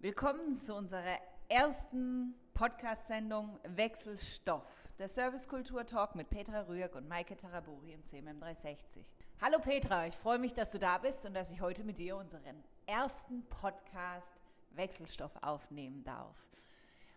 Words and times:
Willkommen 0.00 0.54
zu 0.54 0.76
unserer 0.76 1.18
ersten 1.48 2.32
Podcast-Sendung 2.54 3.58
Wechselstoff, 3.64 4.62
der 4.96 5.08
Servicekultur-Talk 5.08 6.14
mit 6.14 6.30
Petra 6.30 6.60
Rührk 6.68 6.94
und 6.94 7.08
Maike 7.08 7.36
Taraburi 7.36 7.94
im 7.94 8.04
CMM 8.04 8.38
360. 8.38 9.04
Hallo 9.40 9.58
Petra, 9.58 10.06
ich 10.06 10.14
freue 10.14 10.38
mich, 10.38 10.54
dass 10.54 10.70
du 10.70 10.78
da 10.78 10.98
bist 10.98 11.26
und 11.26 11.34
dass 11.34 11.50
ich 11.50 11.60
heute 11.60 11.82
mit 11.82 11.98
dir 11.98 12.16
unseren 12.16 12.62
ersten 12.86 13.42
Podcast 13.48 14.40
Wechselstoff 14.70 15.32
aufnehmen 15.42 16.04
darf. 16.04 16.36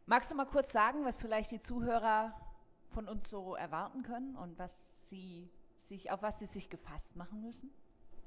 Magst 0.07 0.31
du 0.31 0.35
mal 0.35 0.45
kurz 0.45 0.71
sagen, 0.71 1.05
was 1.05 1.21
vielleicht 1.21 1.51
die 1.51 1.59
Zuhörer 1.59 2.33
von 2.89 3.07
uns 3.07 3.29
so 3.29 3.53
erwarten 3.53 4.01
können 4.01 4.35
und 4.35 4.57
was 4.57 5.07
sie 5.07 5.51
sich, 5.75 6.09
auf 6.09 6.23
was 6.23 6.39
sie 6.39 6.47
sich 6.47 6.67
gefasst 6.67 7.15
machen 7.15 7.43
müssen? 7.43 7.71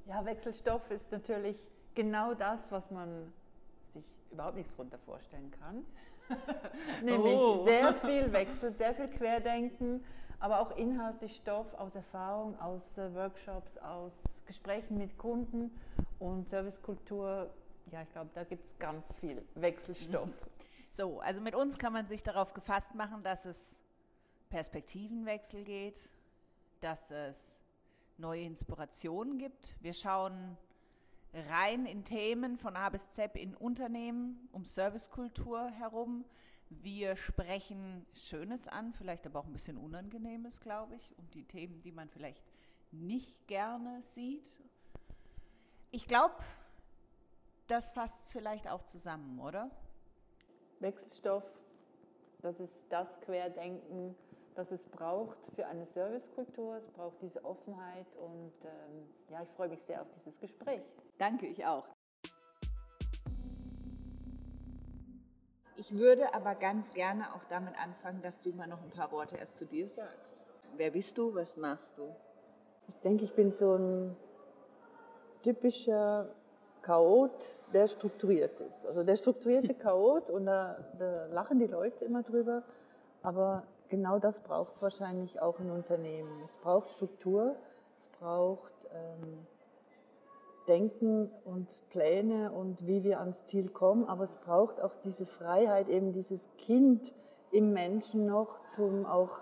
Ja, 0.06 0.24
Wechselstoff 0.24 0.92
ist 0.92 1.10
natürlich 1.10 1.58
genau 1.96 2.34
das, 2.34 2.70
was 2.70 2.92
man 2.92 3.32
überhaupt 4.34 4.56
nichts 4.56 4.72
darunter 4.76 4.98
vorstellen 4.98 5.50
kann. 5.58 5.84
Nämlich 7.02 7.34
oh. 7.34 7.64
sehr 7.64 7.94
viel 7.94 8.32
Wechsel, 8.32 8.72
sehr 8.74 8.94
viel 8.94 9.08
Querdenken, 9.08 10.04
aber 10.38 10.60
auch 10.60 10.76
inhaltlich 10.76 11.36
Stoff 11.36 11.72
aus 11.74 11.94
Erfahrung, 11.94 12.58
aus 12.60 12.82
äh, 12.96 13.14
Workshops, 13.14 13.76
aus 13.78 14.12
Gesprächen 14.46 14.98
mit 14.98 15.16
Kunden 15.18 15.70
und 16.18 16.48
Servicekultur. 16.48 17.50
Ja, 17.92 18.02
ich 18.02 18.12
glaube, 18.12 18.30
da 18.34 18.44
gibt 18.44 18.64
es 18.64 18.78
ganz 18.78 19.04
viel 19.20 19.42
Wechselstoff. 19.54 20.28
So, 20.90 21.18
also 21.18 21.40
mit 21.40 21.56
uns 21.56 21.76
kann 21.76 21.92
man 21.92 22.06
sich 22.06 22.22
darauf 22.22 22.54
gefasst 22.54 22.94
machen, 22.94 23.24
dass 23.24 23.46
es 23.46 23.82
Perspektivenwechsel 24.48 25.64
geht, 25.64 26.08
dass 26.80 27.10
es 27.10 27.60
neue 28.16 28.42
Inspirationen 28.42 29.38
gibt. 29.38 29.74
Wir 29.80 29.92
schauen 29.92 30.56
rein 31.48 31.86
in 31.86 32.04
Themen 32.04 32.56
von 32.56 32.76
A 32.76 32.88
bis 32.88 33.10
Z 33.10 33.36
in 33.36 33.54
Unternehmen, 33.54 34.48
um 34.52 34.64
Servicekultur 34.64 35.68
herum. 35.70 36.24
Wir 36.70 37.16
sprechen 37.16 38.06
Schönes 38.14 38.68
an, 38.68 38.92
vielleicht 38.92 39.26
aber 39.26 39.40
auch 39.40 39.46
ein 39.46 39.52
bisschen 39.52 39.76
Unangenehmes, 39.76 40.60
glaube 40.60 40.94
ich, 40.94 41.14
um 41.18 41.28
die 41.30 41.44
Themen, 41.44 41.80
die 41.80 41.92
man 41.92 42.08
vielleicht 42.08 42.42
nicht 42.90 43.46
gerne 43.46 44.00
sieht. 44.02 44.58
Ich 45.90 46.06
glaube, 46.06 46.36
das 47.66 47.90
fasst 47.90 48.32
vielleicht 48.32 48.68
auch 48.68 48.82
zusammen, 48.82 49.38
oder? 49.40 49.70
Wechselstoff, 50.80 51.44
das 52.40 52.60
ist 52.60 52.84
das 52.88 53.20
Querdenken, 53.20 54.14
das 54.54 54.70
es 54.70 54.82
braucht 54.84 55.36
für 55.54 55.66
eine 55.66 55.86
Servicekultur. 55.86 56.76
Es 56.76 56.88
braucht 56.90 57.20
diese 57.20 57.44
Offenheit 57.44 58.06
und 58.16 58.52
ähm, 58.64 59.08
ja, 59.30 59.42
ich 59.42 59.50
freue 59.50 59.68
mich 59.68 59.82
sehr 59.82 60.02
auf 60.02 60.08
dieses 60.16 60.38
Gespräch. 60.40 60.82
Danke, 61.18 61.46
ich 61.46 61.64
auch. 61.66 61.84
Ich 65.76 65.92
würde 65.96 66.32
aber 66.34 66.54
ganz 66.54 66.94
gerne 66.94 67.34
auch 67.34 67.44
damit 67.48 67.74
anfangen, 67.82 68.22
dass 68.22 68.40
du 68.40 68.52
mal 68.52 68.68
noch 68.68 68.82
ein 68.82 68.90
paar 68.90 69.10
Worte 69.10 69.36
erst 69.36 69.58
zu 69.58 69.66
dir 69.66 69.88
sagst. 69.88 70.42
Wer 70.76 70.92
bist 70.92 71.18
du? 71.18 71.34
Was 71.34 71.56
machst 71.56 71.98
du? 71.98 72.14
Ich 72.88 73.00
denke, 73.00 73.24
ich 73.24 73.34
bin 73.34 73.50
so 73.50 73.74
ein 73.74 74.16
typischer 75.42 76.28
Chaot, 76.82 77.54
der 77.72 77.88
strukturiert 77.88 78.60
ist. 78.60 78.86
Also 78.86 79.02
der 79.02 79.16
strukturierte 79.16 79.74
Chaot 79.74 80.30
und 80.30 80.46
da, 80.46 80.76
da 80.98 81.26
lachen 81.26 81.58
die 81.58 81.66
Leute 81.66 82.04
immer 82.04 82.22
drüber. 82.22 82.62
Aber 83.22 83.64
genau 83.96 84.18
das 84.18 84.40
braucht 84.40 84.74
es 84.74 84.82
wahrscheinlich 84.82 85.40
auch 85.40 85.60
in 85.60 85.70
Unternehmen. 85.70 86.42
Es 86.44 86.56
braucht 86.56 86.90
Struktur, 86.90 87.54
es 87.96 88.08
braucht 88.18 88.72
ähm, 88.92 89.46
Denken 90.66 91.30
und 91.44 91.68
Pläne 91.90 92.50
und 92.50 92.86
wie 92.88 93.04
wir 93.04 93.20
ans 93.20 93.44
Ziel 93.46 93.68
kommen, 93.68 94.08
aber 94.08 94.24
es 94.24 94.34
braucht 94.36 94.80
auch 94.80 94.94
diese 95.04 95.26
Freiheit, 95.26 95.88
eben 95.88 96.12
dieses 96.12 96.48
Kind 96.58 97.12
im 97.52 97.72
Menschen 97.72 98.26
noch 98.26 98.58
zum 98.74 99.06
auch 99.06 99.40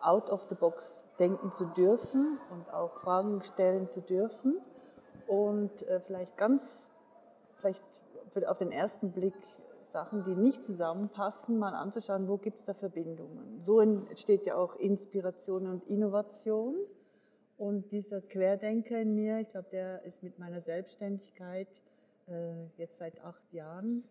out 0.00 0.30
of 0.30 0.46
the 0.48 0.54
box 0.54 1.04
denken 1.18 1.52
zu 1.52 1.66
dürfen 1.66 2.38
und 2.50 2.72
auch 2.72 2.94
Fragen 2.94 3.42
stellen 3.42 3.86
zu 3.86 4.00
dürfen 4.00 4.56
und 5.26 5.82
äh, 5.82 6.00
vielleicht 6.00 6.38
ganz, 6.38 6.88
vielleicht 7.56 7.82
auf 8.46 8.56
den 8.56 8.72
ersten 8.72 9.12
Blick 9.12 9.34
Sachen, 9.90 10.24
die 10.24 10.34
nicht 10.34 10.64
zusammenpassen, 10.64 11.58
mal 11.58 11.74
anzuschauen, 11.74 12.28
wo 12.28 12.36
gibt 12.36 12.58
es 12.58 12.64
da 12.64 12.74
Verbindungen. 12.74 13.62
So 13.62 13.80
entsteht 13.80 14.46
ja 14.46 14.56
auch 14.56 14.76
Inspiration 14.76 15.66
und 15.66 15.84
Innovation. 15.88 16.76
Und 17.56 17.92
dieser 17.92 18.22
Querdenker 18.22 19.00
in 19.00 19.14
mir, 19.14 19.40
ich 19.40 19.50
glaube, 19.50 19.68
der 19.70 20.02
ist 20.04 20.22
mit 20.22 20.38
meiner 20.38 20.62
Selbstständigkeit 20.62 21.68
äh, 22.26 22.64
jetzt 22.78 22.98
seit 22.98 23.22
acht 23.22 23.52
Jahren 23.52 24.04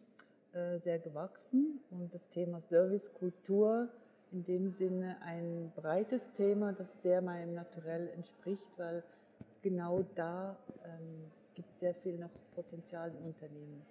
äh, 0.54 0.78
sehr 0.78 1.00
gewachsen. 1.00 1.80
Und 1.90 2.14
das 2.14 2.28
Thema 2.30 2.62
Servicekultur 2.62 3.90
in 4.32 4.44
dem 4.44 4.70
Sinne 4.70 5.18
ein 5.22 5.72
breites 5.76 6.32
Thema, 6.34 6.74
das 6.74 7.02
sehr 7.02 7.22
meinem 7.22 7.56
Naturell 7.56 8.10
entspricht, 8.10 8.68
weil 8.78 9.04
genau 9.62 10.04
da 10.16 10.56
ähm, 10.86 11.32
gibt 11.56 11.72
es 11.72 11.80
sehr 11.80 11.96
viel 11.96 12.18
noch 12.18 12.30
Potenzial 12.56 13.12
im 13.12 13.26
Unternehmen. 13.26 13.82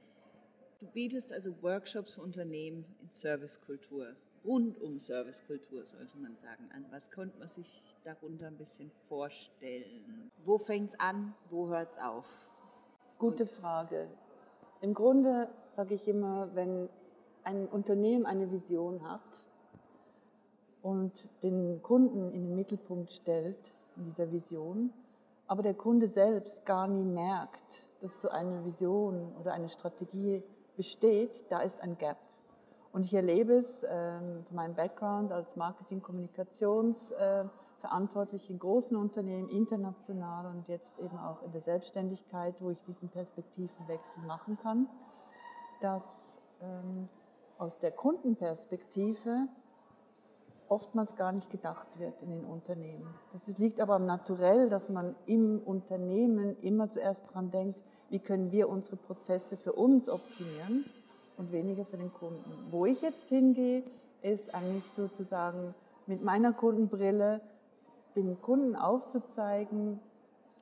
Du 0.81 0.87
bietest 0.87 1.33
also 1.33 1.61
Workshops 1.61 2.15
für 2.15 2.23
Unternehmen 2.23 2.85
in 3.03 3.11
Servicekultur, 3.11 4.15
rund 4.45 4.81
um 4.81 5.01
Servicekultur 5.01 5.85
sollte 5.85 6.17
man 6.19 6.37
sagen, 6.37 6.71
an. 6.73 6.87
Was 6.91 7.11
könnte 7.11 7.37
man 7.37 7.49
sich 7.49 7.97
darunter 8.05 8.47
ein 8.47 8.57
bisschen 8.57 8.89
vorstellen? 9.09 10.31
Wo 10.45 10.57
fängt 10.57 10.91
es 10.91 11.01
an, 11.01 11.35
wo 11.51 11.69
hört 11.69 11.91
es 11.91 11.99
auf? 11.99 12.27
Gute 13.19 13.45
Frage. 13.47 14.07
Im 14.81 14.95
Grunde 14.95 15.49
sage 15.73 15.97
ich 15.97 16.07
immer, 16.07 16.55
wenn 16.55 16.89
ein 17.43 17.67
Unternehmen 17.67 18.25
eine 18.25 18.53
Vision 18.53 19.03
hat 19.03 19.47
und 20.83 21.29
den 21.43 21.83
Kunden 21.83 22.31
in 22.31 22.45
den 22.47 22.55
Mittelpunkt 22.55 23.11
stellt, 23.11 23.73
in 23.97 24.05
dieser 24.05 24.31
Vision, 24.31 24.93
aber 25.49 25.65
der 25.65 25.75
Kunde 25.75 26.07
selbst 26.07 26.65
gar 26.65 26.87
nie 26.87 27.05
merkt, 27.05 27.85
dass 28.01 28.21
so 28.21 28.29
eine 28.29 28.65
Vision 28.65 29.35
oder 29.41 29.55
eine 29.55 29.69
Strategie 29.69 30.45
besteht, 30.79 31.45
da 31.51 31.61
ist 31.61 31.83
ein 31.83 31.99
Gap. 31.99 32.17
Und 32.93 33.05
ich 33.05 33.13
erlebe 33.13 33.53
es 33.55 33.85
ähm, 33.87 34.43
von 34.45 34.57
meinem 34.57 34.75
Background 34.75 35.31
als 35.31 35.55
Marketing-Kommunikationsverantwortliche 35.57 38.51
in 38.53 38.59
großen 38.59 38.97
Unternehmen, 38.97 39.51
international 39.51 40.47
und 40.47 40.67
jetzt 40.69 40.99
eben 40.99 41.19
auch 41.19 41.43
in 41.43 41.53
der 41.53 41.61
Selbstständigkeit, 41.61 42.55
wo 42.61 42.71
ich 42.71 42.83
diesen 42.85 43.11
Perspektivenwechsel 43.11 44.23
machen 44.23 44.57
kann, 44.63 44.89
dass 45.83 46.41
ähm, 46.63 47.11
aus 47.59 47.79
der 47.79 47.91
Kundenperspektive 47.91 49.49
oftmals 50.69 51.17
gar 51.17 51.33
nicht 51.33 51.51
gedacht 51.51 51.99
wird 51.99 52.23
in 52.23 52.31
den 52.31 52.45
Unternehmen. 52.45 53.07
Das 53.33 53.59
liegt 53.59 53.81
aber 53.81 53.95
am 53.95 54.07
Naturell, 54.07 54.69
dass 54.69 54.89
man 54.89 55.15
im 55.27 55.61
Unternehmen 55.65 56.57
immer 56.61 56.91
zuerst 56.91 57.29
daran 57.29 57.51
denkt, 57.51 57.81
wie 58.11 58.19
können 58.19 58.53
wir 58.53 58.69
unsere 58.69 58.97
Prozesse 58.97 59.57
für 59.57 59.73
uns 59.73 60.09
optimieren 60.09 60.85
und 61.37 61.53
weniger 61.53 61.85
für 61.85 61.97
den 61.97 62.13
Kunden. 62.13 62.69
Wo 62.71 62.87
ich 62.87 63.03
jetzt 63.03 63.29
hingehe, 63.29 63.83
ist 64.23 64.55
eigentlich 64.55 64.91
sozusagen 64.91 65.75
mit 66.07 66.23
meiner 66.23 66.53
Kundenbrille 66.53 67.41
dem 68.17 68.41
Kunden 68.41 68.75
aufzuzeigen, 68.77 70.01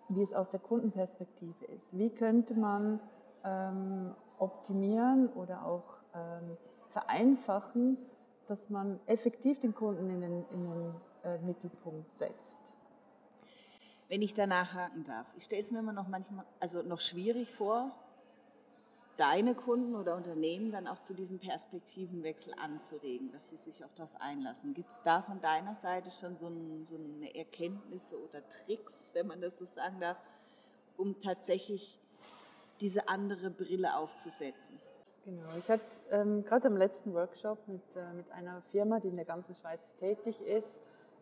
wie 0.09 0.23
es 0.23 0.35
aus 0.35 0.51
der 0.51 0.61
Kundenperspektive 0.61 1.65
ist. 1.67 1.97
Wie 1.97 2.11
könnte 2.11 2.55
man 2.55 3.01
ähm, 3.45 4.15
optimieren 4.39 5.29
oder 5.29 5.65
auch 5.65 5.97
ähm, 6.15 6.57
vereinfachen, 6.91 7.97
dass 8.47 8.71
man 8.71 9.01
effektiv 9.07 9.61
den 9.61 9.75
Kunden 9.75 10.11
in 10.11 10.21
den, 10.21 10.45
in 10.51 10.71
den 10.71 10.95
äh, 11.25 11.39
Mittelpunkt 11.39 12.13
setzt. 12.13 12.73
Wenn 14.09 14.23
ich 14.23 14.35
da 14.35 14.47
nachhaken 14.47 15.05
darf, 15.05 15.27
ich 15.37 15.45
stelle 15.45 15.63
es 15.63 15.73
mir 15.73 15.81
immer 15.81 15.93
noch 15.93 16.07
manchmal, 16.07 16.45
also 16.61 16.83
noch 16.83 17.01
schwierig 17.01 17.51
vor, 17.51 17.91
deine 19.17 19.55
Kunden 19.55 19.95
oder 19.97 20.15
Unternehmen 20.15 20.71
dann 20.71 20.87
auch 20.87 20.99
zu 20.99 21.15
diesem 21.15 21.39
Perspektivenwechsel 21.39 22.55
anzuregen, 22.55 23.33
dass 23.33 23.51
sie 23.51 23.57
sich 23.57 23.85
auch 23.85 23.93
darauf 23.95 24.15
einlassen. 24.21 24.75
Gibt 24.75 24.93
es 24.93 25.03
da 25.03 25.23
von 25.23 25.41
deiner 25.41 25.75
Seite 25.75 26.11
schon 26.11 26.37
so, 26.37 26.49
ein, 26.49 26.85
so 26.85 26.97
eine 26.97 27.35
Erkenntnisse 27.35 28.23
oder 28.23 28.47
Tricks, 28.49 29.11
wenn 29.15 29.27
man 29.27 29.41
das 29.41 29.59
so 29.59 29.65
sagen 29.65 30.01
darf, 30.01 30.19
um 30.97 31.19
tatsächlich 31.19 31.99
diese 32.81 33.09
andere 33.09 33.51
Brille 33.51 33.97
aufzusetzen? 33.97 34.79
Genau, 35.27 35.49
ich 35.59 35.69
hatte 35.69 35.83
ähm, 36.13 36.45
gerade 36.45 36.69
im 36.69 36.77
letzten 36.77 37.13
Workshop 37.13 37.59
mit, 37.67 37.83
äh, 37.97 38.15
mit 38.15 38.31
einer 38.31 38.63
Firma, 38.71 39.01
die 39.01 39.09
in 39.09 39.17
der 39.17 39.25
ganzen 39.25 39.57
Schweiz 39.57 39.97
tätig 39.97 40.41
ist, 40.41 40.79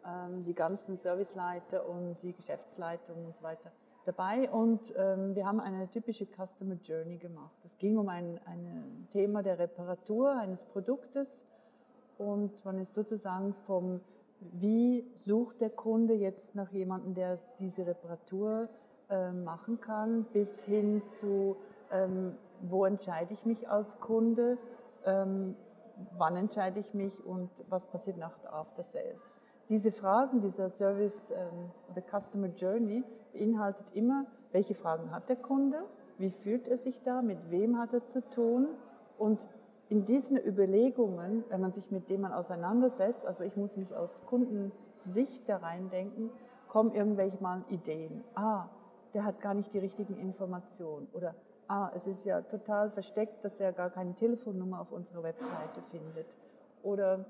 ähm, 0.06 0.43
die 0.43 0.53
ganzen 0.53 0.97
Serviceleiter 0.97 1.89
und 1.89 2.19
die 2.23 2.35
Geschäftsleitungen 2.35 3.25
und 3.25 3.35
so 3.35 3.43
weiter 3.43 3.73
dabei. 4.05 4.51
Und 4.51 4.93
ähm, 4.99 5.35
wir 5.35 5.47
haben 5.47 5.59
eine 5.59 5.91
typische 5.91 6.27
Customer 6.27 6.75
Journey 6.85 7.17
gemacht. 7.17 7.56
Es 7.65 7.79
ging 7.79 7.97
um 7.97 8.11
ein, 8.11 8.39
ein 8.45 9.09
Thema 9.11 9.43
der 9.43 9.59
Reparatur 9.59 10.37
eines 10.37 10.65
Produktes. 10.65 11.41
Und 12.19 12.62
man 12.62 12.79
ist 12.81 12.93
sozusagen 12.93 13.55
vom, 13.67 14.03
wie 14.53 15.11
sucht 15.25 15.62
der 15.62 15.71
Kunde 15.71 16.12
jetzt 16.12 16.55
nach 16.55 16.71
jemandem, 16.73 17.15
der 17.15 17.39
diese 17.59 17.87
Reparatur 17.87 18.69
äh, 19.09 19.33
machen 19.33 19.81
kann, 19.81 20.25
bis 20.25 20.62
hin 20.65 21.03
zu, 21.19 21.56
ähm, 21.91 22.37
wo 22.62 22.85
entscheide 22.85 23.35
ich 23.35 23.45
mich 23.45 23.69
als 23.69 23.99
Kunde, 24.01 24.59
ähm, 25.05 25.56
wann 26.17 26.37
entscheide 26.37 26.81
ich 26.81 26.95
mich 26.95 27.25
und 27.25 27.51
was 27.69 27.87
passiert 27.87 28.17
nach 28.17 28.33
After 28.45 28.83
Sales. 28.83 29.35
Diese 29.69 29.93
Fragen, 29.93 30.41
dieser 30.41 30.71
Service 30.71 31.31
ähm, 31.31 31.71
oder 31.91 32.03
Customer 32.03 32.49
Journey 32.49 33.03
beinhaltet 33.33 33.87
immer, 33.95 34.27
welche 34.53 34.75
Fragen 34.75 35.11
hat 35.11 35.29
der 35.29 35.37
Kunde, 35.37 35.85
wie 36.19 36.31
fühlt 36.31 36.69
er 36.69 36.79
sich 36.79 37.03
da, 37.03 37.23
mit 37.23 37.51
wem 37.51 37.79
hat 37.79 37.93
er 37.93 38.05
zu 38.05 38.21
tun? 38.31 38.69
Und 39.19 39.41
in 39.89 40.05
diesen 40.05 40.37
Überlegungen, 40.37 41.45
wenn 41.49 41.61
man 41.61 41.73
sich 41.73 41.91
mit 41.91 42.09
dem 42.11 42.23
man 42.23 42.33
auseinandersetzt, 42.33 43.27
also 43.27 43.43
ich 43.43 43.56
muss 43.56 43.77
mich 43.77 43.95
aus 43.95 44.25
Kundensicht 44.27 45.49
da 45.49 45.59
reindenken, 45.59 46.31
kommen 46.69 46.93
irgendwelche 46.93 47.43
mal 47.43 47.65
Ideen. 47.69 48.25
Ah, 48.35 48.69
der 49.12 49.25
hat 49.25 49.41
gar 49.41 49.55
nicht 49.55 49.73
die 49.73 49.79
richtigen 49.79 50.17
Informationen. 50.17 51.09
Oder 51.12 51.35
ah, 51.69 51.90
es 51.94 52.06
ist 52.06 52.25
ja 52.25 52.43
total 52.43 52.90
versteckt, 52.90 53.44
dass 53.44 53.61
er 53.61 53.72
gar 53.72 53.90
keine 53.90 54.14
Telefonnummer 54.14 54.81
auf 54.81 54.93
unserer 54.93 55.22
Webseite 55.22 55.82
findet. 55.90 56.26
Oder 56.82 57.25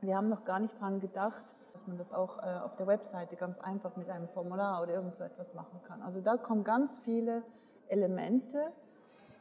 wir 0.00 0.16
haben 0.16 0.28
noch 0.28 0.44
gar 0.44 0.60
nicht 0.60 0.80
dran 0.80 1.00
gedacht, 1.00 1.44
dass 1.72 1.86
man 1.86 1.98
das 1.98 2.12
auch 2.12 2.38
äh, 2.38 2.58
auf 2.64 2.76
der 2.76 2.86
Webseite 2.86 3.36
ganz 3.36 3.60
einfach 3.60 3.96
mit 3.96 4.10
einem 4.10 4.28
Formular 4.28 4.82
oder 4.82 4.94
irgend 4.94 5.16
so 5.16 5.24
etwas 5.24 5.54
machen 5.54 5.80
kann. 5.86 6.02
Also 6.02 6.20
da 6.20 6.36
kommen 6.36 6.64
ganz 6.64 6.98
viele 6.98 7.42
Elemente, 7.88 8.72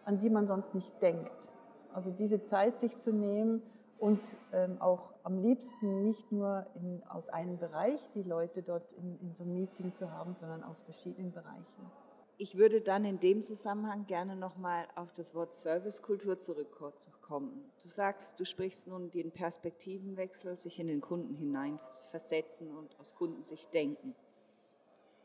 an 0.05 0.19
die 0.19 0.29
man 0.29 0.47
sonst 0.47 0.75
nicht 0.75 1.01
denkt. 1.01 1.49
Also 1.93 2.11
diese 2.11 2.43
Zeit 2.43 2.79
sich 2.79 2.97
zu 2.99 3.11
nehmen 3.11 3.61
und 3.97 4.21
ähm, 4.53 4.79
auch 4.79 5.13
am 5.23 5.39
liebsten 5.39 6.03
nicht 6.03 6.31
nur 6.31 6.65
in, 6.75 7.01
aus 7.09 7.29
einem 7.29 7.57
Bereich 7.57 7.99
die 8.13 8.23
Leute 8.23 8.61
dort 8.61 8.91
in, 8.93 9.19
in 9.19 9.33
so 9.33 9.43
einem 9.43 9.55
Meeting 9.55 9.93
zu 9.93 10.11
haben, 10.11 10.35
sondern 10.35 10.63
aus 10.63 10.81
verschiedenen 10.83 11.31
Bereichen. 11.31 11.91
Ich 12.39 12.55
würde 12.55 12.81
dann 12.81 13.03
in 13.03 13.19
dem 13.19 13.41
Zusammenhang 13.41 14.05
gerne 14.05 14.35
nochmal 14.35 14.87
auf 14.93 15.11
das 15.13 15.33
Wort 15.33 15.55
Servicekultur 15.55 16.37
zurückkommen. 16.37 17.71
Du 17.81 17.89
sagst, 17.89 18.39
du 18.39 18.45
sprichst 18.45 18.87
nun 18.87 19.09
den 19.09 19.31
Perspektivenwechsel, 19.31 20.55
sich 20.55 20.79
in 20.79 20.85
den 20.85 21.01
Kunden 21.01 21.33
hineinversetzen 21.33 22.77
und 22.77 22.99
aus 22.99 23.15
Kundensicht 23.15 23.73
denken. 23.73 24.13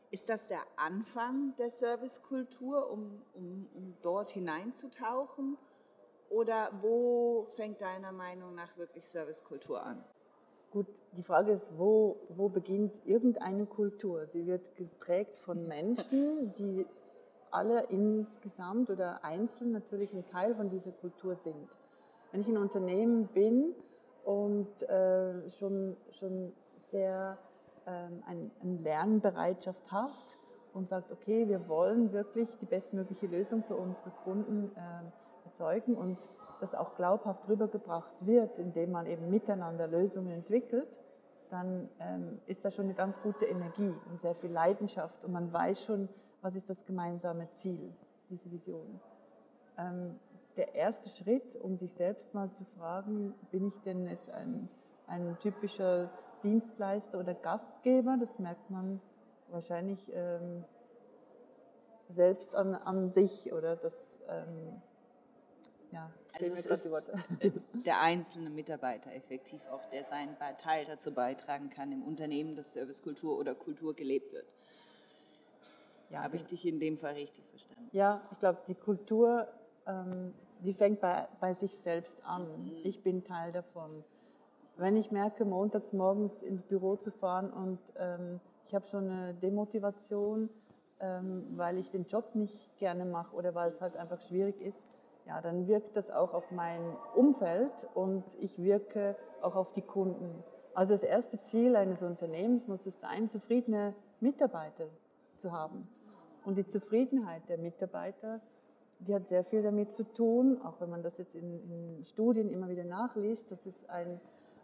Ist 0.09 0.29
das 0.29 0.47
der 0.47 0.61
Anfang 0.75 1.55
der 1.57 1.69
Servicekultur, 1.69 2.89
um, 2.89 3.21
um, 3.35 3.67
um 3.75 3.93
dort 4.01 4.31
hineinzutauchen? 4.31 5.57
Oder 6.31 6.71
wo 6.81 7.45
fängt 7.55 7.79
deiner 7.79 8.11
Meinung 8.11 8.55
nach 8.55 8.75
wirklich 8.75 9.07
Servicekultur 9.07 9.83
an? 9.83 10.03
Gut, 10.71 10.87
die 11.11 11.21
Frage 11.21 11.51
ist, 11.51 11.67
wo, 11.77 12.17
wo 12.29 12.49
beginnt 12.49 12.91
irgendeine 13.05 13.67
Kultur? 13.67 14.25
Sie 14.25 14.47
wird 14.47 14.75
geprägt 14.75 15.37
von 15.37 15.67
Menschen, 15.67 16.51
die 16.53 16.87
alle 17.53 17.83
insgesamt 17.89 18.89
oder 18.89 19.23
einzeln 19.23 19.71
natürlich 19.71 20.13
ein 20.13 20.25
Teil 20.27 20.55
von 20.55 20.69
dieser 20.69 20.91
Kultur 20.91 21.35
sind. 21.35 21.69
Wenn 22.31 22.41
ich 22.41 22.47
ein 22.47 22.57
Unternehmen 22.57 23.27
bin 23.27 23.75
und 24.23 24.81
äh, 24.83 25.49
schon, 25.49 25.95
schon 26.11 26.53
sehr 26.91 27.37
ähm, 27.85 28.23
eine 28.25 28.49
ein 28.61 28.83
Lernbereitschaft 28.83 29.91
hat 29.91 30.37
und 30.73 30.87
sagt, 30.87 31.11
okay, 31.11 31.47
wir 31.47 31.67
wollen 31.67 32.11
wirklich 32.11 32.49
die 32.57 32.65
bestmögliche 32.65 33.27
Lösung 33.27 33.63
für 33.63 33.75
unsere 33.75 34.09
Kunden 34.23 34.71
äh, 34.75 35.45
erzeugen 35.45 35.95
und 35.95 36.17
das 36.59 36.73
auch 36.73 36.95
glaubhaft 36.95 37.47
rübergebracht 37.49 38.13
wird, 38.21 38.57
indem 38.57 38.91
man 38.91 39.05
eben 39.05 39.29
miteinander 39.29 39.87
Lösungen 39.87 40.31
entwickelt, 40.31 40.99
dann 41.49 41.89
ähm, 41.99 42.39
ist 42.47 42.65
da 42.65 42.71
schon 42.71 42.85
eine 42.85 42.93
ganz 42.93 43.21
gute 43.21 43.45
Energie 43.45 43.93
und 44.09 44.21
sehr 44.21 44.33
viel 44.33 44.49
Leidenschaft 44.49 45.23
und 45.23 45.33
man 45.33 45.51
weiß 45.51 45.85
schon, 45.85 46.09
was 46.43 46.55
ist 46.55 46.69
das 46.69 46.85
gemeinsame 46.85 47.49
Ziel, 47.53 47.93
diese 48.29 48.51
Vision. 48.51 48.99
Ähm, 49.77 50.19
der 50.57 50.75
erste 50.75 51.09
Schritt, 51.09 51.55
um 51.55 51.77
sich 51.77 51.93
selbst 51.93 52.33
mal 52.33 52.51
zu 52.51 52.63
fragen, 52.77 53.33
bin 53.49 53.65
ich 53.65 53.79
denn 53.79 54.07
jetzt 54.07 54.29
ein, 54.29 54.69
ein 55.07 55.37
typischer 55.39 56.11
Dienstleister 56.43 57.17
oder 57.19 57.33
Gastgeber, 57.33 58.17
das 58.19 58.37
merkt 58.37 58.69
man 58.69 59.01
wahrscheinlich 59.49 59.99
ähm, 60.13 60.65
selbst 62.09 62.53
an, 62.53 62.75
an 62.75 63.09
sich 63.09 63.53
oder 63.53 63.77
das, 63.77 63.93
ähm, 64.27 64.81
ja, 65.91 66.11
also 66.33 66.51
es 66.51 66.65
ist 66.65 67.11
der 67.85 68.01
einzelne 68.01 68.49
Mitarbeiter 68.49 69.13
effektiv 69.13 69.61
auch, 69.71 69.85
der 69.85 70.03
seinen 70.03 70.35
Teil 70.57 70.85
dazu 70.85 71.13
beitragen 71.13 71.69
kann 71.69 71.91
im 71.93 72.03
Unternehmen, 72.03 72.55
dass 72.55 72.73
Servicekultur 72.73 73.37
oder 73.37 73.55
Kultur 73.55 73.95
gelebt 73.95 74.33
wird. 74.33 74.51
Ja, 76.13 76.21
Habe 76.21 76.35
ich 76.35 76.45
dich 76.45 76.67
in 76.67 76.79
dem 76.79 76.95
Fall 76.95 77.13
richtig 77.13 77.43
verstanden? 77.49 77.89
Ja, 77.91 78.21
ich 78.31 78.37
glaube, 78.37 78.59
die 78.67 78.75
Kultur, 78.75 79.47
ähm, 79.87 80.31
die 80.59 80.73
fängt 80.73 81.01
bei, 81.01 81.27
bei 81.39 81.55
sich 81.55 81.75
selbst 81.75 82.23
an. 82.23 82.43
Mhm. 82.43 82.71
Ich 82.83 83.01
bin 83.01 83.23
Teil 83.23 83.51
davon. 83.51 84.03
Wenn 84.77 84.95
ich 84.95 85.11
merke, 85.11 85.43
montags 85.43 85.91
morgens 85.91 86.43
ins 86.43 86.61
Büro 86.61 86.97
zu 86.97 87.09
fahren 87.09 87.51
und 87.51 87.79
ähm, 87.95 88.39
ich 88.67 88.75
habe 88.75 88.85
schon 88.85 89.09
eine 89.09 89.33
Demotivation, 89.33 90.49
ähm, 90.99 91.45
weil 91.55 91.79
ich 91.79 91.89
den 91.89 92.05
Job 92.05 92.35
nicht 92.35 92.77
gerne 92.77 93.05
mache 93.05 93.35
oder 93.35 93.55
weil 93.55 93.71
es 93.71 93.81
halt 93.81 93.97
einfach 93.97 94.19
schwierig 94.21 94.61
ist, 94.61 94.83
ja, 95.25 95.41
dann 95.41 95.67
wirkt 95.67 95.95
das 95.97 96.11
auch 96.11 96.35
auf 96.35 96.51
mein 96.51 96.95
Umfeld 97.15 97.87
und 97.95 98.23
ich 98.39 98.61
wirke 98.61 99.15
auch 99.41 99.55
auf 99.55 99.71
die 99.71 99.81
Kunden. 99.81 100.43
Also 100.75 100.93
das 100.93 101.03
erste 101.03 101.41
Ziel 101.41 101.75
eines 101.75 102.03
Unternehmens 102.03 102.67
muss 102.67 102.85
es 102.85 102.99
sein, 102.99 103.31
zufriedene 103.31 103.95
Mitarbeiter 104.19 104.85
zu 105.37 105.51
haben. 105.51 105.87
Und 106.45 106.55
die 106.55 106.67
Zufriedenheit 106.67 107.47
der 107.47 107.57
Mitarbeiter, 107.57 108.41
die 108.99 109.13
hat 109.13 109.27
sehr 109.27 109.43
viel 109.43 109.61
damit 109.61 109.91
zu 109.91 110.03
tun, 110.03 110.61
auch 110.63 110.79
wenn 110.79 110.89
man 110.89 111.03
das 111.03 111.17
jetzt 111.17 111.35
in, 111.35 111.59
in 111.97 112.05
Studien 112.05 112.49
immer 112.49 112.69
wieder 112.69 112.83
nachliest, 112.83 113.51
dass 113.51 113.65
es 113.65 113.87
ein, 113.89 114.19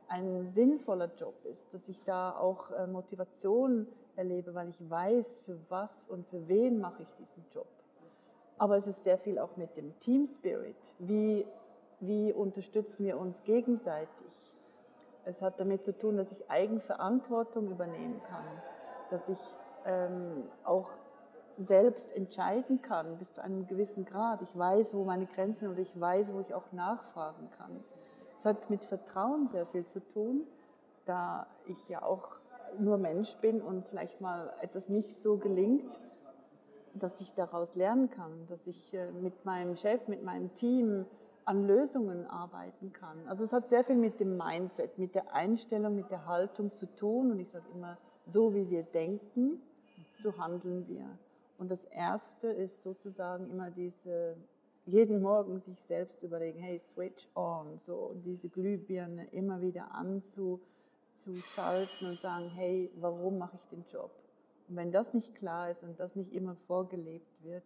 ein 0.08 0.48
sinnvoller 0.48 1.10
Job 1.16 1.36
ist, 1.46 1.74
dass 1.74 1.88
ich 1.90 2.04
da 2.04 2.38
auch 2.38 2.72
äh, 2.72 2.88
Motivation 2.88 3.88
erlebe, 4.16 4.54
weil 4.54 4.70
ich 4.70 4.90
weiß, 4.90 5.42
für 5.42 5.58
was 5.70 6.08
und 6.10 6.28
für 6.28 6.48
wen 6.48 6.80
mache 6.80 7.04
ich 7.04 7.14
diesen 7.16 7.46
Job. 7.52 7.68
Aber 8.58 8.78
es 8.78 8.88
ist 8.88 9.04
sehr 9.04 9.18
viel 9.18 9.40
auch 9.40 9.56
mit 9.56 9.78
dem 9.78 9.98
Team 10.00 10.28
Spirit. 10.28 10.76
Wie, 11.00 11.46
wie 12.02 12.34
unterstützen 12.34 13.06
wir 13.06 13.18
uns 13.18 13.44
gegenseitig? 13.44 14.54
Es 15.24 15.42
hat 15.42 15.60
damit 15.60 15.84
zu 15.84 15.98
tun, 15.98 16.18
dass 16.18 16.32
ich 16.32 16.50
Eigenverantwortung 16.50 17.70
übernehmen 17.70 18.22
kann, 18.30 18.44
dass 19.10 19.30
ich 19.30 19.40
ähm, 19.86 20.44
auch 20.64 20.90
selbst 21.60 22.16
entscheiden 22.16 22.82
kann 22.82 23.18
bis 23.18 23.34
zu 23.34 23.44
einem 23.44 23.68
gewissen 23.68 24.06
Grad. 24.06 24.42
Ich 24.42 24.58
weiß, 24.58 24.94
wo 24.94 25.04
meine 25.04 25.26
Grenzen 25.26 25.60
sind 25.60 25.70
und 25.70 25.80
ich 25.80 26.00
weiß, 26.00 26.34
wo 26.34 26.40
ich 26.40 26.54
auch 26.54 26.72
nachfragen 26.72 27.50
kann. 27.58 27.84
Es 28.40 28.46
hat 28.46 28.70
mit 28.70 28.86
Vertrauen 28.86 29.48
sehr 29.48 29.66
viel 29.66 29.86
zu 29.86 30.00
tun, 30.00 30.48
da 31.06 31.48
ich 31.68 31.90
ja 31.90 32.02
auch 32.02 32.40
nur 32.78 32.98
Mensch 32.98 33.36
bin 33.38 33.62
und 33.62 33.86
vielleicht 33.86 34.22
mal 34.22 34.54
etwas 34.62 34.88
nicht 34.88 35.14
so 35.14 35.38
gelingt, 35.38 36.00
dass 36.94 37.20
ich 37.20 37.34
daraus 37.34 37.76
lernen 37.76 38.10
kann, 38.10 38.48
dass 38.48 38.66
ich 38.68 38.94
äh, 38.94 39.12
mit 39.12 39.46
meinem 39.46 39.76
Chef, 39.76 40.08
mit 40.08 40.24
meinem 40.24 40.54
Team 40.54 41.06
an 41.46 41.66
Lösungen 41.66 42.28
arbeiten 42.28 42.94
kann. 42.94 43.18
Also 43.28 43.44
es 43.44 43.52
hat 43.52 43.68
sehr 43.68 43.84
viel 43.84 43.96
mit 43.96 44.20
dem 44.20 44.38
Mindset, 44.38 44.98
mit 44.98 45.16
der 45.16 45.34
Einstellung, 45.34 45.96
mit 45.96 46.10
der 46.12 46.26
Haltung 46.26 46.74
zu 46.74 46.86
tun. 46.96 47.32
Und 47.32 47.40
ich 47.40 47.50
sage 47.50 47.66
immer, 47.74 47.98
so 48.28 48.54
wie 48.54 48.70
wir 48.70 48.84
denken, 48.84 49.62
so 50.14 50.38
handeln 50.38 50.88
wir. 50.88 51.06
Und 51.60 51.70
das 51.70 51.86
Erste 51.86 52.48
ist 52.48 52.82
sozusagen 52.82 53.48
immer 53.50 53.70
diese, 53.70 54.38
jeden 54.86 55.22
Morgen 55.22 55.60
sich 55.60 55.78
selbst 55.78 56.24
überlegen, 56.24 56.60
hey, 56.60 56.80
switch 56.80 57.28
on, 57.36 57.78
so 57.78 58.16
diese 58.24 58.48
Glühbirne 58.48 59.28
immer 59.32 59.60
wieder 59.60 59.92
anzuschalten 59.92 62.08
und 62.08 62.18
sagen, 62.22 62.50
hey, 62.52 62.90
warum 62.96 63.40
mache 63.40 63.58
ich 63.58 63.66
den 63.68 63.84
Job? 63.84 64.10
Und 64.70 64.78
wenn 64.78 64.94
das 64.94 65.14
nicht 65.14 65.36
klar 65.36 65.70
ist 65.70 65.84
und 65.84 66.00
das 66.00 66.16
nicht 66.16 66.32
immer 66.32 66.56
vorgelebt 66.56 67.44
wird, 67.44 67.66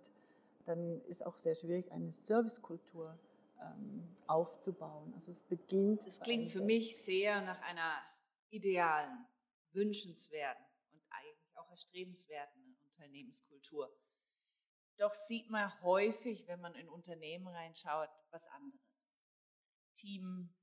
dann 0.66 1.00
ist 1.02 1.24
auch 1.24 1.38
sehr 1.38 1.54
schwierig, 1.54 1.92
eine 1.92 2.12
Servicekultur 2.12 3.14
ähm, 3.62 4.08
aufzubauen. 4.26 5.14
Also 5.16 5.30
es 5.30 5.42
beginnt. 5.42 6.02
Es 6.08 6.20
klingt 6.20 6.52
für 6.52 6.62
mich 6.62 6.98
sehr 6.98 7.42
nach 7.42 7.62
einer 7.62 8.02
idealen, 8.50 9.28
wünschenswerten 9.74 10.66
und 10.92 11.00
eigentlich 11.12 11.56
auch 11.58 11.70
erstrebenswerten 11.70 12.63
Unternehmenskultur. 13.04 13.94
Doch 14.98 15.14
sieht 15.14 15.50
man 15.50 15.82
häufig, 15.82 16.48
wenn 16.48 16.62
man 16.62 16.74
in 16.76 16.88
Unternehmen 16.88 17.48
reinschaut, 17.48 18.10
was 18.30 18.48
anderes. 18.48 18.80
Team 19.96 20.54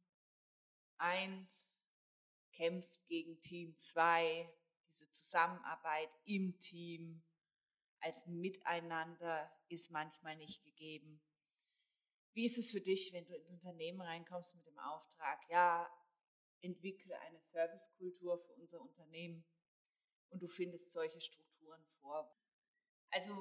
1 0.98 1.80
kämpft 2.52 3.06
gegen 3.06 3.40
Team 3.40 3.76
2, 3.76 4.50
diese 4.88 5.10
Zusammenarbeit 5.10 6.10
im 6.24 6.58
Team 6.58 7.22
als 8.00 8.26
Miteinander 8.26 9.50
ist 9.68 9.90
manchmal 9.90 10.36
nicht 10.36 10.64
gegeben. 10.64 11.20
Wie 12.32 12.46
ist 12.46 12.58
es 12.58 12.70
für 12.70 12.80
dich, 12.80 13.12
wenn 13.12 13.26
du 13.26 13.34
in 13.34 13.46
Unternehmen 13.48 14.00
reinkommst 14.00 14.54
mit 14.54 14.66
dem 14.66 14.78
Auftrag, 14.78 15.40
ja, 15.50 15.90
entwickle 16.62 17.18
eine 17.20 17.40
Servicekultur 17.40 18.38
für 18.38 18.54
unser 18.54 18.80
Unternehmen 18.80 19.44
und 20.30 20.42
du 20.42 20.48
findest 20.48 20.92
solche 20.92 21.20
Strukturen 21.20 21.49
vor. 22.00 22.34
Also 23.10 23.34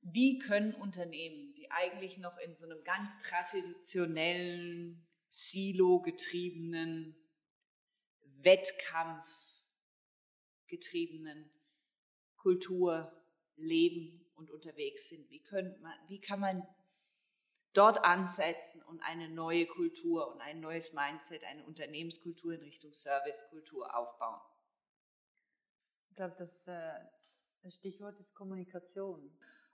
wie 0.00 0.38
können 0.38 0.74
Unternehmen 0.74 1.54
die 1.54 1.70
eigentlich 1.70 2.18
noch 2.18 2.36
in 2.38 2.56
so 2.56 2.64
einem 2.64 2.82
ganz 2.82 3.18
traditionellen, 3.20 5.06
silo-getriebenen, 5.28 7.16
Wettkampf 8.42 9.28
getriebenen 10.66 11.50
Kultur 12.36 13.12
leben 13.56 14.28
und 14.34 14.50
unterwegs 14.50 15.08
sind. 15.08 15.30
Wie, 15.30 15.42
man, 15.80 15.94
wie 16.08 16.20
kann 16.20 16.40
man 16.40 16.66
dort 17.72 18.02
ansetzen 18.04 18.82
und 18.82 19.00
eine 19.00 19.28
neue 19.28 19.66
Kultur 19.66 20.32
und 20.32 20.40
ein 20.40 20.60
neues 20.60 20.92
Mindset, 20.92 21.44
eine 21.44 21.64
Unternehmenskultur 21.64 22.54
in 22.54 22.62
Richtung 22.62 22.92
Servicekultur 22.92 23.94
aufbauen? 23.94 24.40
Ich 26.08 26.16
glaube, 26.16 26.34
das, 26.38 26.66
äh, 26.66 27.00
das 27.62 27.74
Stichwort 27.74 28.18
ist 28.18 28.34
Kommunikation. 28.34 29.20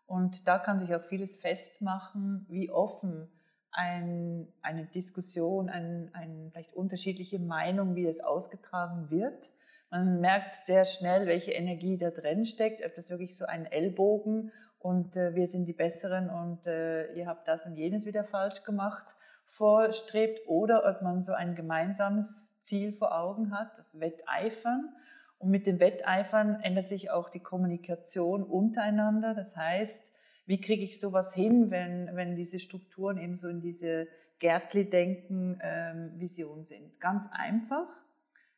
Und 0.07 0.47
da 0.47 0.59
kann 0.59 0.81
sich 0.81 0.95
auch 0.95 1.05
vieles 1.05 1.37
festmachen, 1.39 2.47
wie 2.49 2.71
offen 2.71 3.29
ein, 3.71 4.49
eine 4.63 4.87
Diskussion, 4.87 5.69
ein, 5.69 6.11
ein, 6.15 6.51
vielleicht 6.53 6.75
unterschiedliche 6.75 7.39
Meinung, 7.39 7.95
wie 7.95 8.07
es 8.07 8.21
ausgetragen 8.21 9.11
wird. 9.11 9.51
Man 9.91 10.21
merkt 10.21 10.57
sehr 10.67 10.85
schnell, 10.87 11.27
welche 11.27 11.53
Energie 11.53 11.99
da 11.99 12.11
drin 12.11 12.45
steckt, 12.45 12.85
ob 12.85 12.95
das 12.95 13.11
wirklich 13.11 13.37
so 13.37 13.47
ein 13.47 13.67
Ellbogen 13.67 14.53
und 14.79 15.17
äh, 15.17 15.35
wir 15.35 15.47
sind 15.47 15.67
die 15.67 15.73
Besseren 15.73 16.31
und 16.31 16.67
äh, 16.67 17.13
ihr 17.15 17.27
habt 17.27 17.49
das 17.49 17.67
und 17.67 17.77
jenes 17.77 18.05
wieder 18.05 18.25
falsch 18.25 18.63
gemacht 18.65 19.07
vorstrebt 19.49 20.41
oder 20.47 20.85
ob 20.89 21.03
man 21.03 21.23
so 21.23 21.33
ein 21.33 21.55
gemeinsames 21.55 22.61
Ziel 22.61 22.93
vor 22.93 23.19
Augen 23.19 23.51
hat, 23.51 23.77
das 23.79 23.99
Wetteifern. 23.99 24.95
Und 25.39 25.51
mit 25.51 25.67
dem 25.67 25.81
Wetteifern 25.81 26.61
ändert 26.63 26.89
sich 26.89 27.11
auch 27.11 27.29
die 27.31 27.41
Kommunikation 27.41 28.43
untereinander. 28.43 29.35
Das 29.35 29.55
heißt, 29.57 30.15
wie 30.47 30.61
kriege 30.61 30.83
ich 30.83 31.01
sowas 31.01 31.33
hin, 31.35 31.71
wenn, 31.71 32.11
wenn 32.15 32.35
diese 32.35 32.59
Strukturen 32.59 33.19
eben 33.19 33.37
so 33.37 33.47
in 33.49 33.61
diese 33.61 34.09
Gärtli-Denken-Vision 34.41 36.59
ähm, 36.59 36.65
sind? 36.65 36.99
Ganz 37.01 37.27
einfach. 37.31 37.87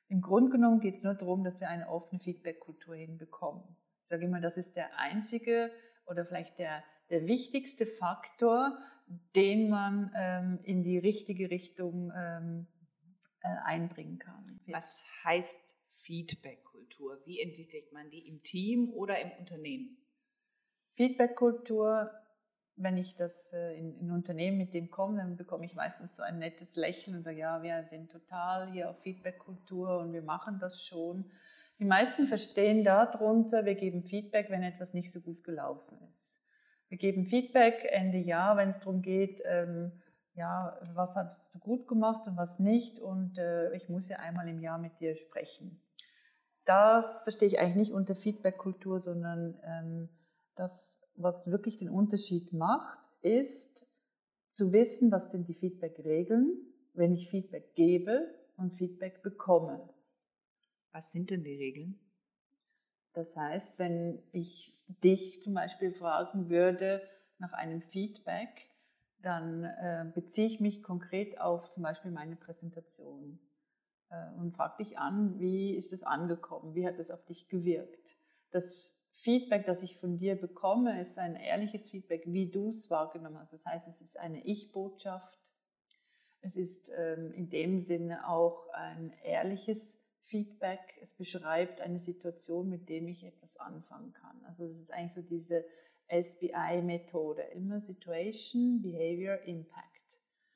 Im 0.09 0.23
Grunde 0.23 0.53
genommen 0.53 0.81
geht 0.81 0.97
es 0.97 1.03
nur 1.03 1.15
darum, 1.15 1.45
dass 1.45 1.61
wir 1.61 1.69
eine 1.69 1.89
offene 1.89 2.21
Feedback-Kultur 2.21 2.95
hinbekommen. 2.95 3.63
Ich 4.03 4.09
sage 4.09 4.25
immer, 4.25 4.41
das 4.41 4.57
ist 4.57 4.77
der 4.77 4.99
einzige 4.99 5.71
oder 6.07 6.25
vielleicht 6.25 6.59
der, 6.59 6.83
der 7.11 7.27
wichtigste 7.27 7.85
Faktor, 7.87 8.79
den 9.37 9.69
man 9.69 10.11
ähm, 10.17 10.61
in 10.63 10.83
die 10.83 10.97
richtige 10.99 11.51
Richtung 11.51 12.11
ähm, 12.17 12.67
äh, 13.43 13.49
einbringen 13.65 14.19
kann. 14.19 14.61
Was 14.67 15.05
heißt 15.25 15.80
Feedback-Kultur? 16.11 17.21
Wie 17.25 17.41
entwickelt 17.41 17.93
man 17.93 18.11
die 18.11 18.27
im 18.27 18.43
Team 18.43 18.93
oder 18.93 19.21
im 19.21 19.31
Unternehmen? 19.39 19.97
Feedback-Kultur, 20.95 22.11
wenn 22.75 22.97
ich 22.97 23.15
das 23.15 23.53
äh, 23.53 23.79
in, 23.79 23.97
in 24.01 24.11
Unternehmen 24.11 24.59
mit 24.59 24.75
dem 24.75 24.91
komme, 24.91 25.19
dann 25.19 25.37
bekomme 25.37 25.67
ich 25.67 25.75
meistens 25.77 26.17
so 26.17 26.23
ein 26.25 26.41
nettes 26.41 26.75
Lächeln 26.75 27.17
und 27.17 27.23
sage, 27.23 27.39
ja, 27.39 27.63
wir 27.63 27.85
sind 27.85 28.11
total 28.11 28.73
hier 28.73 28.91
auf 28.91 29.01
Feedback-Kultur 29.03 29.99
und 29.99 30.13
wir 30.13 30.23
machen 30.23 30.59
das 30.61 30.85
schon. 30.85 31.31
Die 31.79 31.85
meisten 31.85 32.27
verstehen 32.27 32.83
darunter, 32.83 33.65
wir 33.65 33.77
geben 33.77 34.03
Feedback, 34.03 34.51
wenn 34.51 34.65
etwas 34.65 34.95
nicht 34.95 35.13
so 35.13 35.21
gut 35.21 35.45
gelaufen 35.45 35.97
ist. 36.11 36.41
Wir 36.89 36.99
geben 36.99 37.25
Feedback 37.25 37.87
Ende 37.89 38.19
Jahr, 38.19 38.57
wenn 38.57 38.71
es 38.71 38.81
darum 38.81 39.01
geht, 39.01 39.41
ähm, 39.45 39.93
ja, 40.35 40.77
was 40.95 41.15
hast 41.15 41.55
du 41.55 41.61
gut 41.61 41.87
gemacht 41.87 42.27
und 42.27 42.37
was 42.37 42.59
nicht 42.59 42.99
und 42.99 43.39
äh, 43.39 43.73
ich 43.77 43.89
muss 43.89 44.09
ja 44.09 44.19
einmal 44.19 44.49
im 44.49 44.61
Jahr 44.61 44.79
mit 44.79 44.99
dir 44.99 45.15
sprechen. 45.15 45.81
Das 46.65 47.23
verstehe 47.23 47.49
ich 47.49 47.59
eigentlich 47.59 47.89
nicht 47.89 47.93
unter 47.93 48.15
Feedback-Kultur, 48.15 49.01
sondern 49.01 49.61
ähm, 49.65 50.09
das, 50.57 51.01
was 51.17 51.51
wirklich 51.51 51.77
den 51.77 51.91
Unterschied 51.91 52.53
macht, 52.53 52.99
ist 53.23 53.87
zu 54.49 54.73
wissen, 54.73 55.11
was 55.11 55.31
sind 55.31 55.49
die 55.49 55.55
Feedback-Regeln, 55.55 56.51
wenn 56.95 57.13
ich 57.13 57.31
Feedback 57.31 57.75
gebe 57.75 58.35
und 58.57 58.77
Feedback 58.77 59.23
bekomme. 59.23 59.89
Was 60.93 61.13
sind 61.13 61.31
denn 61.31 61.45
die 61.45 61.57
Regeln? 61.57 61.99
Das 63.15 63.37
heißt, 63.37 63.79
wenn 63.79 64.23
ich 64.33 64.77
dich 64.87 65.43
zum 65.43 65.55
Beispiel 65.55 65.93
fragen 65.93 66.49
würde 66.49 67.03
nach 67.39 67.53
einem 67.53 67.83
Feedback, 67.83 68.69
dann 69.23 69.65
äh, 69.65 70.11
beziehe 70.15 70.47
ich 70.47 70.61
mich 70.61 70.83
konkret 70.83 71.41
auf 71.41 71.71
zum 71.71 71.83
Beispiel 71.83 72.11
meine 72.11 72.37
Präsentation 72.37 73.39
und 74.39 74.53
frage 74.53 74.83
dich 74.83 74.99
an, 74.99 75.39
wie 75.39 75.75
ist 75.75 75.93
es 75.93 76.03
angekommen, 76.03 76.75
wie 76.75 76.87
hat 76.87 76.99
es 76.99 77.11
auf 77.11 77.25
dich 77.25 77.49
gewirkt. 77.49 78.17
Das 78.51 78.97
Feedback, 79.13 79.67
das 79.67 79.83
ich 79.83 79.97
von 79.97 80.19
dir 80.19 80.35
bekomme, 80.35 81.01
ist 81.01 81.19
ein 81.19 81.37
ehrliches 81.37 81.89
Feedback, 81.89 82.25
wie 82.27 82.51
du 82.51 82.71
es 82.71 82.91
wahrgenommen 82.91 83.39
hast. 83.39 83.53
Das 83.53 83.65
heißt, 83.65 83.89
es 83.89 84.01
ist 84.01 84.19
eine 84.19 84.45
Ich-Botschaft. 84.45 85.53
Es 86.41 86.57
ist 86.57 86.91
ähm, 86.97 87.33
in 87.33 87.51
dem 87.51 87.81
Sinne 87.81 88.29
auch 88.29 88.69
ein 88.73 89.13
ehrliches 89.23 90.01
Feedback, 90.23 90.81
es 91.03 91.13
beschreibt 91.13 91.81
eine 91.81 91.99
Situation, 91.99 92.69
mit 92.69 92.89
dem 92.89 93.09
ich 93.09 93.25
etwas 93.25 93.57
anfangen 93.57 94.13
kann. 94.13 94.41
Also 94.45 94.65
es 94.65 94.81
ist 94.81 94.93
eigentlich 94.93 95.15
so 95.15 95.23
diese 95.23 95.65
SBI-Methode, 96.09 97.43
immer 97.55 97.81
Situation, 97.81 98.81
Behavior, 98.81 99.39
Impact. 99.43 100.00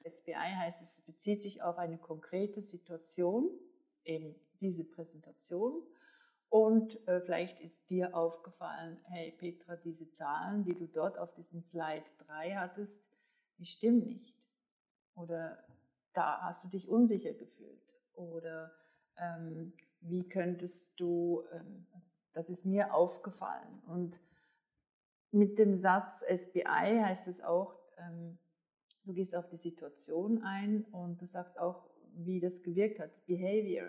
SBI 0.04 0.34
heißt, 0.34 0.82
es 0.82 1.00
bezieht 1.02 1.42
sich 1.42 1.62
auf 1.62 1.78
eine 1.78 1.98
konkrete 1.98 2.60
Situation, 2.62 3.50
eben 4.04 4.34
diese 4.60 4.84
Präsentation. 4.84 5.82
Und 6.48 7.06
äh, 7.08 7.20
vielleicht 7.20 7.60
ist 7.60 7.90
dir 7.90 8.14
aufgefallen, 8.14 9.00
hey 9.04 9.32
Petra, 9.32 9.76
diese 9.76 10.10
Zahlen, 10.12 10.64
die 10.64 10.74
du 10.74 10.86
dort 10.86 11.18
auf 11.18 11.34
diesem 11.34 11.62
Slide 11.62 12.04
3 12.26 12.54
hattest, 12.54 13.10
die 13.58 13.64
stimmen 13.64 14.04
nicht. 14.04 14.34
Oder 15.16 15.64
da 16.12 16.42
hast 16.42 16.64
du 16.64 16.68
dich 16.68 16.88
unsicher 16.88 17.32
gefühlt. 17.32 17.82
Oder 18.14 18.72
ähm, 19.16 19.72
wie 20.00 20.28
könntest 20.28 20.92
du, 21.00 21.42
ähm, 21.52 21.86
das 22.32 22.48
ist 22.50 22.64
mir 22.64 22.94
aufgefallen. 22.94 23.82
Und 23.86 24.20
mit 25.30 25.58
dem 25.58 25.76
Satz 25.76 26.22
SBI 26.22 27.00
heißt 27.02 27.26
es 27.26 27.42
auch, 27.42 27.74
ähm, 27.98 28.38
du 29.04 29.12
gehst 29.12 29.34
auf 29.34 29.48
die 29.48 29.56
Situation 29.56 30.42
ein 30.42 30.84
und 30.92 31.20
du 31.20 31.26
sagst 31.26 31.58
auch, 31.58 31.88
wie 32.16 32.40
das 32.40 32.62
gewirkt 32.62 33.00
hat, 33.00 33.10
Behavior. 33.26 33.88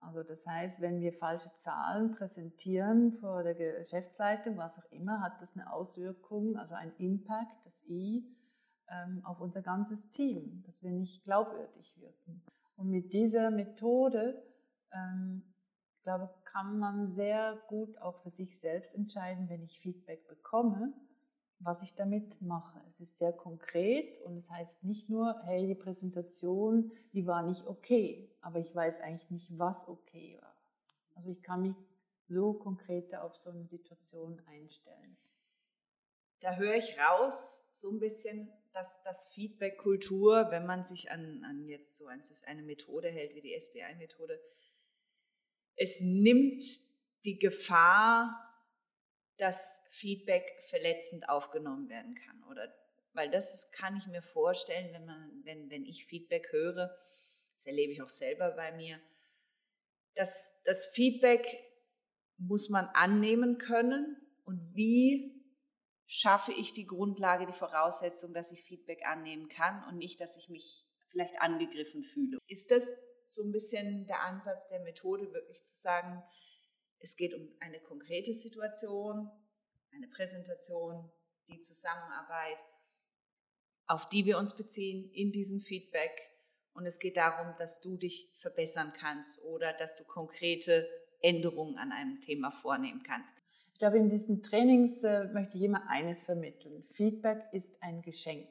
Also 0.00 0.22
das 0.24 0.44
heißt, 0.46 0.80
wenn 0.80 1.00
wir 1.00 1.12
falsche 1.12 1.54
Zahlen 1.54 2.12
präsentieren 2.12 3.12
vor 3.12 3.44
der 3.44 3.54
Geschäftsleitung, 3.54 4.56
was 4.56 4.76
auch 4.76 4.90
immer, 4.90 5.20
hat 5.20 5.40
das 5.40 5.54
eine 5.54 5.72
Auswirkung, 5.72 6.56
also 6.56 6.74
ein 6.74 6.92
Impact, 6.98 7.64
das 7.64 7.80
I, 7.88 8.26
ähm, 8.88 9.24
auf 9.24 9.40
unser 9.40 9.62
ganzes 9.62 10.10
Team, 10.10 10.64
dass 10.66 10.82
wir 10.82 10.90
nicht 10.90 11.22
glaubwürdig 11.24 11.96
wirken. 12.00 12.42
Und 12.76 12.90
mit 12.90 13.12
dieser 13.12 13.50
Methode, 13.50 14.42
ähm, 14.92 15.44
ich 15.96 16.02
glaube, 16.02 16.34
kann 16.44 16.78
man 16.78 17.08
sehr 17.08 17.62
gut 17.68 17.96
auch 17.98 18.22
für 18.22 18.30
sich 18.30 18.58
selbst 18.58 18.94
entscheiden, 18.94 19.48
wenn 19.48 19.62
ich 19.62 19.78
Feedback 19.78 20.26
bekomme, 20.26 20.92
was 21.64 21.82
ich 21.82 21.94
damit 21.94 22.40
mache. 22.42 22.80
Es 22.88 23.00
ist 23.00 23.18
sehr 23.18 23.32
konkret 23.32 24.20
und 24.22 24.36
es 24.36 24.50
heißt 24.50 24.84
nicht 24.84 25.08
nur, 25.08 25.40
hey, 25.44 25.66
die 25.66 25.74
Präsentation, 25.74 26.92
die 27.12 27.26
war 27.26 27.42
nicht 27.42 27.66
okay, 27.66 28.30
aber 28.40 28.58
ich 28.58 28.74
weiß 28.74 29.00
eigentlich 29.00 29.30
nicht, 29.30 29.58
was 29.58 29.88
okay 29.88 30.38
war. 30.40 30.56
Also 31.14 31.30
ich 31.30 31.42
kann 31.42 31.62
mich 31.62 31.76
so 32.28 32.54
konkret 32.54 33.14
auf 33.14 33.36
so 33.36 33.50
eine 33.50 33.66
Situation 33.66 34.40
einstellen. 34.46 35.16
Da 36.40 36.56
höre 36.56 36.74
ich 36.74 36.96
raus, 36.98 37.68
so 37.72 37.90
ein 37.90 38.00
bisschen, 38.00 38.50
dass 38.72 39.02
das 39.02 39.28
Feedback-Kultur, 39.28 40.50
wenn 40.50 40.66
man 40.66 40.82
sich 40.82 41.10
an, 41.10 41.44
an 41.44 41.68
jetzt 41.68 41.96
so 41.96 42.06
eine 42.06 42.62
Methode 42.62 43.08
hält 43.08 43.34
wie 43.34 43.42
die 43.42 43.58
SBI-Methode, 43.58 44.40
es 45.76 46.00
nimmt 46.00 46.62
die 47.24 47.38
Gefahr, 47.38 48.51
dass 49.42 49.84
Feedback 49.90 50.52
verletzend 50.68 51.28
aufgenommen 51.28 51.88
werden 51.88 52.14
kann. 52.14 52.44
Oder 52.44 52.72
weil 53.12 53.28
das 53.28 53.52
ist, 53.52 53.72
kann 53.72 53.96
ich 53.96 54.06
mir 54.06 54.22
vorstellen, 54.22 54.92
wenn 54.92 55.04
man, 55.04 55.42
wenn, 55.42 55.68
wenn 55.68 55.84
ich 55.84 56.06
Feedback 56.06 56.52
höre, 56.52 56.96
das 57.52 57.66
erlebe 57.66 57.92
ich 57.92 58.02
auch 58.02 58.08
selber 58.08 58.52
bei 58.52 58.70
mir, 58.70 59.00
dass 60.14 60.62
das 60.62 60.86
Feedback 60.86 61.44
muss 62.38 62.68
man 62.68 62.86
annehmen 62.94 63.58
können 63.58 64.16
und 64.44 64.76
wie 64.76 65.44
schaffe 66.06 66.52
ich 66.52 66.72
die 66.72 66.86
Grundlage, 66.86 67.44
die 67.44 67.52
Voraussetzung, 67.52 68.32
dass 68.34 68.52
ich 68.52 68.62
Feedback 68.62 69.04
annehmen 69.04 69.48
kann 69.48 69.82
und 69.88 69.98
nicht, 69.98 70.20
dass 70.20 70.36
ich 70.36 70.50
mich 70.50 70.86
vielleicht 71.08 71.40
angegriffen 71.40 72.04
fühle. 72.04 72.38
Ist 72.46 72.70
das 72.70 72.92
so 73.26 73.42
ein 73.42 73.50
bisschen 73.50 74.06
der 74.06 74.20
Ansatz 74.20 74.68
der 74.68 74.80
Methode, 74.80 75.32
wirklich 75.32 75.64
zu 75.64 75.74
sagen, 75.74 76.22
es 77.02 77.16
geht 77.16 77.34
um 77.34 77.48
eine 77.58 77.80
konkrete 77.80 78.32
Situation, 78.32 79.28
eine 79.92 80.08
Präsentation, 80.08 81.10
die 81.48 81.60
Zusammenarbeit, 81.60 82.58
auf 83.86 84.08
die 84.08 84.24
wir 84.24 84.38
uns 84.38 84.54
beziehen 84.56 85.10
in 85.12 85.32
diesem 85.32 85.60
Feedback. 85.60 86.30
Und 86.74 86.86
es 86.86 86.98
geht 86.98 87.16
darum, 87.16 87.54
dass 87.58 87.80
du 87.80 87.96
dich 87.96 88.32
verbessern 88.36 88.92
kannst 88.96 89.42
oder 89.42 89.72
dass 89.72 89.96
du 89.96 90.04
konkrete 90.04 90.88
Änderungen 91.20 91.76
an 91.76 91.92
einem 91.92 92.20
Thema 92.20 92.50
vornehmen 92.50 93.02
kannst. 93.02 93.36
Ich 93.74 93.78
glaube, 93.78 93.98
in 93.98 94.08
diesen 94.08 94.42
Trainings 94.42 95.02
äh, 95.02 95.24
möchte 95.24 95.58
ich 95.58 95.64
immer 95.64 95.88
eines 95.88 96.22
vermitteln. 96.22 96.84
Feedback 96.84 97.44
ist 97.52 97.82
ein 97.82 98.00
Geschenk. 98.02 98.48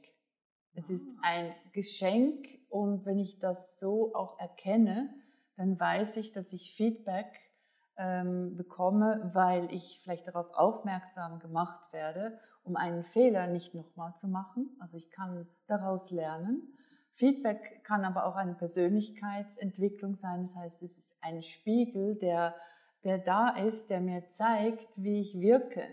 Es 0.73 0.89
ist 0.89 1.07
ah. 1.17 1.21
ein 1.23 1.55
Geschenk 1.71 2.47
und 2.69 3.05
wenn 3.05 3.17
ich 3.17 3.39
das 3.39 3.79
so 3.79 4.13
auch 4.13 4.37
erkenne, 4.39 5.13
dann 5.55 5.79
weiß 5.79 6.17
ich, 6.17 6.31
dass 6.31 6.53
ich 6.53 6.73
Feedback 6.73 7.50
ähm, 7.97 8.55
bekomme, 8.57 9.31
weil 9.33 9.71
ich 9.73 9.99
vielleicht 10.03 10.27
darauf 10.27 10.53
aufmerksam 10.53 11.39
gemacht 11.39 11.91
werde, 11.93 12.39
um 12.63 12.75
einen 12.75 13.03
Fehler 13.03 13.47
nicht 13.47 13.73
nochmal 13.73 14.15
zu 14.15 14.27
machen. 14.27 14.69
Also 14.79 14.97
ich 14.97 15.11
kann 15.11 15.47
daraus 15.67 16.11
lernen. 16.11 16.73
Feedback 17.13 17.83
kann 17.83 18.05
aber 18.05 18.25
auch 18.25 18.35
eine 18.35 18.53
Persönlichkeitsentwicklung 18.53 20.15
sein. 20.15 20.43
Das 20.43 20.55
heißt, 20.55 20.81
es 20.81 20.97
ist 20.97 21.15
ein 21.21 21.41
Spiegel, 21.41 22.15
der, 22.15 22.55
der 23.03 23.17
da 23.17 23.49
ist, 23.49 23.89
der 23.89 23.99
mir 23.99 24.27
zeigt, 24.27 24.87
wie 24.95 25.21
ich 25.21 25.39
wirke, 25.39 25.83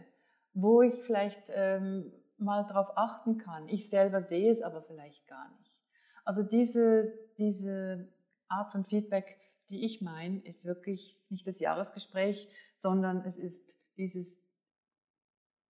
wo 0.55 0.83
ich 0.83 0.95
vielleicht 1.03 1.51
ähm, 1.55 2.13
mal 2.39 2.65
darauf 2.65 2.97
achten 2.97 3.39
kann. 3.39 3.69
Ich 3.69 3.91
selber 3.91 4.23
sehe 4.23 4.51
es 4.51 4.63
aber 4.63 4.83
vielleicht 4.83 5.27
gar 5.27 5.51
nicht. 5.59 5.83
Also 6.25 6.43
diese, 6.43 7.13
diese 7.39 8.09
Art 8.49 8.71
von 8.71 8.85
Feedback, 8.85 9.39
die 9.71 9.85
ich 9.85 10.01
meine, 10.01 10.41
ist 10.41 10.65
wirklich 10.65 11.19
nicht 11.29 11.47
das 11.47 11.61
Jahresgespräch, 11.61 12.49
sondern 12.77 13.25
es 13.25 13.37
ist 13.37 13.77
dieses 13.97 14.41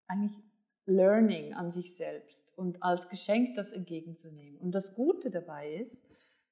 eigentlich 0.06 0.42
Learning 0.86 1.54
an 1.54 1.70
sich 1.70 1.96
selbst 1.96 2.56
und 2.56 2.82
als 2.82 3.08
Geschenk 3.08 3.56
das 3.56 3.72
entgegenzunehmen. 3.72 4.58
Und 4.58 4.72
das 4.72 4.94
Gute 4.94 5.30
dabei 5.30 5.74
ist, 5.74 6.04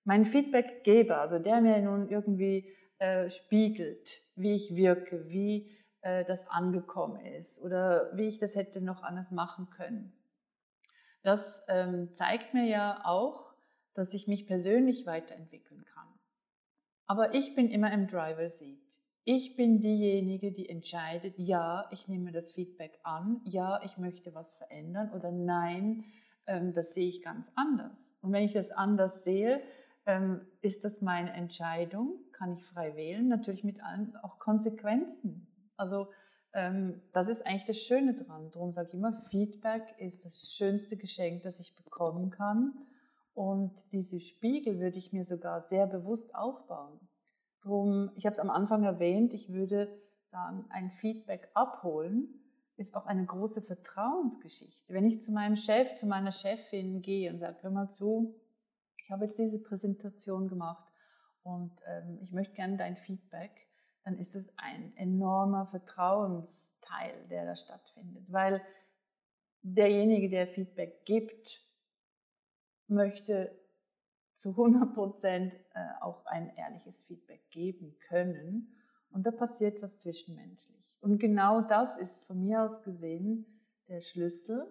mein 0.04 0.24
Feedbackgeber, 0.24 1.20
also 1.20 1.38
der 1.38 1.60
mir 1.60 1.80
nun 1.80 2.08
irgendwie 2.10 2.70
äh, 2.98 3.30
spiegelt, 3.30 4.22
wie 4.36 4.52
ich 4.52 4.76
wirke, 4.76 5.28
wie 5.28 5.70
äh, 6.02 6.24
das 6.24 6.46
angekommen 6.48 7.24
ist 7.24 7.60
oder 7.60 8.10
wie 8.16 8.28
ich 8.28 8.38
das 8.38 8.54
hätte 8.54 8.80
noch 8.80 9.02
anders 9.02 9.30
machen 9.30 9.68
können. 9.70 10.12
Das 11.22 11.62
ähm, 11.68 12.14
zeigt 12.14 12.54
mir 12.54 12.66
ja 12.66 13.00
auch, 13.04 13.52
dass 13.94 14.14
ich 14.14 14.28
mich 14.28 14.46
persönlich 14.46 15.06
weiterentwickeln 15.06 15.84
kann. 15.92 15.95
Aber 17.06 17.34
ich 17.34 17.54
bin 17.54 17.70
immer 17.70 17.92
im 17.92 18.08
Driver 18.08 18.48
Seat. 18.48 18.80
Ich 19.24 19.56
bin 19.56 19.80
diejenige, 19.80 20.52
die 20.52 20.68
entscheidet, 20.68 21.34
ja, 21.38 21.88
ich 21.90 22.06
nehme 22.06 22.30
das 22.32 22.52
Feedback 22.52 22.98
an, 23.02 23.40
ja, 23.44 23.80
ich 23.84 23.98
möchte 23.98 24.34
was 24.34 24.54
verändern 24.54 25.10
oder 25.12 25.32
nein, 25.32 26.04
ähm, 26.46 26.72
das 26.74 26.94
sehe 26.94 27.08
ich 27.08 27.22
ganz 27.22 27.50
anders. 27.56 28.16
Und 28.22 28.32
wenn 28.32 28.44
ich 28.44 28.52
das 28.52 28.70
anders 28.70 29.24
sehe, 29.24 29.60
ähm, 30.06 30.46
ist 30.62 30.84
das 30.84 31.00
meine 31.00 31.32
Entscheidung, 31.32 32.20
kann 32.32 32.52
ich 32.52 32.64
frei 32.64 32.94
wählen, 32.94 33.26
natürlich 33.26 33.64
mit 33.64 33.82
allen 33.82 34.14
auch 34.22 34.38
Konsequenzen. 34.38 35.48
Also 35.76 36.08
ähm, 36.52 37.02
das 37.12 37.28
ist 37.28 37.44
eigentlich 37.44 37.66
das 37.66 37.78
Schöne 37.78 38.14
dran. 38.14 38.50
Darum 38.52 38.72
sage 38.72 38.88
ich 38.88 38.94
immer, 38.94 39.20
Feedback 39.20 39.94
ist 39.98 40.24
das 40.24 40.52
schönste 40.52 40.96
Geschenk, 40.96 41.42
das 41.42 41.58
ich 41.58 41.74
bekommen 41.74 42.30
kann. 42.30 42.74
Und 43.36 43.92
diese 43.92 44.18
Spiegel 44.18 44.80
würde 44.80 44.96
ich 44.96 45.12
mir 45.12 45.26
sogar 45.26 45.60
sehr 45.60 45.86
bewusst 45.86 46.34
aufbauen. 46.34 46.98
Drum, 47.60 48.10
ich 48.14 48.24
habe 48.24 48.32
es 48.32 48.40
am 48.40 48.48
Anfang 48.48 48.82
erwähnt, 48.82 49.34
ich 49.34 49.52
würde 49.52 49.94
sagen, 50.30 50.64
ein 50.70 50.90
Feedback 50.90 51.50
abholen 51.52 52.40
ist 52.78 52.94
auch 52.94 53.04
eine 53.04 53.26
große 53.26 53.60
Vertrauensgeschichte. 53.60 54.90
Wenn 54.90 55.04
ich 55.04 55.20
zu 55.20 55.32
meinem 55.32 55.56
Chef, 55.56 55.96
zu 55.96 56.06
meiner 56.06 56.32
Chefin 56.32 57.02
gehe 57.02 57.30
und 57.30 57.38
sage, 57.38 57.58
hör 57.60 57.70
mal 57.70 57.90
zu, 57.90 58.40
ich 59.04 59.10
habe 59.10 59.26
jetzt 59.26 59.38
diese 59.38 59.58
Präsentation 59.58 60.48
gemacht 60.48 60.90
und 61.42 61.78
ähm, 61.86 62.18
ich 62.22 62.32
möchte 62.32 62.54
gerne 62.54 62.78
dein 62.78 62.96
Feedback, 62.96 63.68
dann 64.04 64.16
ist 64.16 64.34
es 64.34 64.48
ein 64.56 64.96
enormer 64.96 65.66
Vertrauensteil, 65.66 67.26
der 67.28 67.44
da 67.44 67.54
stattfindet, 67.54 68.32
weil 68.32 68.62
derjenige, 69.60 70.30
der 70.30 70.46
Feedback 70.46 71.04
gibt, 71.04 71.66
möchte 72.88 73.56
zu 74.34 74.50
100 74.50 74.94
Prozent 74.94 75.54
äh, 75.74 76.02
auch 76.02 76.24
ein 76.26 76.54
ehrliches 76.56 77.02
Feedback 77.04 77.50
geben 77.50 77.96
können. 78.08 78.74
Und 79.10 79.26
da 79.26 79.30
passiert 79.30 79.80
was 79.82 80.00
zwischenmenschlich. 80.00 80.98
Und 81.00 81.18
genau 81.18 81.62
das 81.62 81.96
ist 81.98 82.26
von 82.26 82.42
mir 82.42 82.62
aus 82.62 82.82
gesehen 82.82 83.46
der 83.88 84.00
Schlüssel 84.00 84.66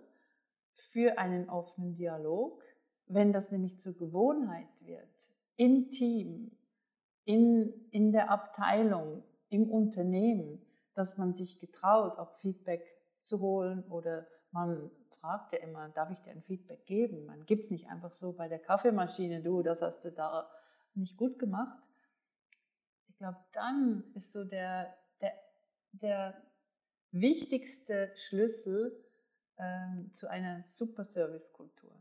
für 0.76 1.18
einen 1.18 1.50
offenen 1.50 1.96
Dialog. 1.96 2.64
Wenn 3.08 3.34
das 3.34 3.52
nämlich 3.52 3.80
zur 3.80 3.96
Gewohnheit 3.96 4.68
wird, 4.82 5.32
im 5.58 5.90
Team, 5.90 6.52
in, 7.24 7.74
in 7.92 8.12
der 8.12 8.30
Abteilung, 8.30 9.24
im 9.50 9.70
Unternehmen, 9.70 10.62
dass 10.94 11.18
man 11.18 11.34
sich 11.34 11.60
getraut, 11.60 12.18
auch 12.18 12.34
Feedback 12.38 12.86
zu 13.22 13.40
holen 13.40 13.84
oder 13.90 14.28
man 14.56 14.90
fragt 15.20 15.52
ja 15.52 15.60
immer, 15.60 15.90
darf 15.90 16.10
ich 16.10 16.22
dir 16.22 16.32
ein 16.32 16.42
Feedback 16.42 16.86
geben? 16.86 17.26
Man 17.26 17.46
gibt 17.46 17.66
es 17.66 17.72
nicht 17.72 17.90
einfach 17.90 18.14
so 18.14 18.32
bei 18.32 18.48
der 18.48 18.60
Kaffeemaschine, 18.60 19.42
du, 19.42 19.62
das 19.62 19.82
hast 19.82 20.06
du 20.06 20.12
da 20.12 20.50
nicht 20.94 21.18
gut 21.18 21.38
gemacht. 21.38 21.78
Ich 23.10 23.18
glaube, 23.18 23.38
dann 23.52 24.04
ist 24.16 24.32
so 24.32 24.46
der, 24.46 24.96
der, 25.20 25.34
der 25.92 26.42
wichtigste 27.12 28.12
Schlüssel 28.16 28.98
ähm, 29.58 30.12
zu 30.14 30.30
einer 30.30 30.64
super 30.64 31.04
Servicekultur. 31.04 31.94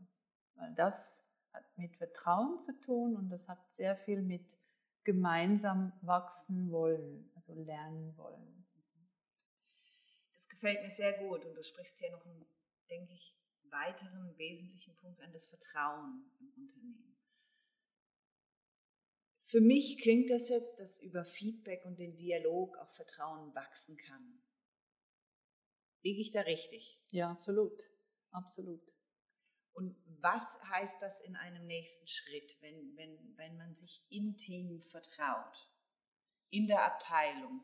Weil 0.55 0.73
das 0.75 1.21
hat 1.51 1.65
mit 1.77 1.97
Vertrauen 1.97 2.61
zu 2.61 2.71
tun 2.79 3.17
und 3.17 3.29
das 3.29 3.45
hat 3.49 3.59
sehr 3.73 3.97
viel 3.97 4.21
mit 4.21 4.57
gemeinsam 5.03 5.91
wachsen 6.01 6.71
wollen, 6.71 7.29
also 7.35 7.53
lernen 7.53 8.17
wollen. 8.17 8.64
Das 10.35 10.47
gefällt 10.49 10.83
mir 10.83 10.91
sehr 10.91 11.13
gut 11.17 11.45
und 11.45 11.55
du 11.55 11.63
sprichst 11.63 11.97
hier 11.99 12.11
noch 12.11 12.25
einen 12.25 12.45
denke 12.89 13.13
ich, 13.13 13.35
weiteren 13.69 14.37
wesentlichen 14.37 14.95
Punkt 14.95 15.21
an 15.21 15.31
das 15.31 15.47
Vertrauen 15.47 16.31
im 16.39 16.53
Unternehmen. 16.55 17.17
Für 19.41 19.61
mich 19.61 19.99
klingt 20.01 20.29
das 20.29 20.49
jetzt, 20.49 20.79
dass 20.79 20.99
über 20.99 21.23
Feedback 21.23 21.85
und 21.85 21.99
den 21.99 22.15
Dialog 22.15 22.77
auch 22.77 22.91
Vertrauen 22.91 23.53
wachsen 23.53 23.97
kann. 23.97 24.41
Liege 26.01 26.21
ich 26.21 26.31
da 26.31 26.41
richtig? 26.41 26.99
Ja, 27.09 27.31
absolut. 27.31 27.89
Absolut. 28.31 28.81
Und 29.73 29.95
was 30.21 30.59
heißt 30.69 31.01
das 31.01 31.19
in 31.21 31.35
einem 31.35 31.65
nächsten 31.67 32.07
Schritt, 32.07 32.57
wenn, 32.61 32.95
wenn, 32.95 33.37
wenn 33.37 33.57
man 33.57 33.75
sich 33.75 34.05
im 34.09 34.37
Team 34.37 34.81
vertraut, 34.81 35.69
in 36.49 36.67
der 36.67 36.85
Abteilung, 36.85 37.61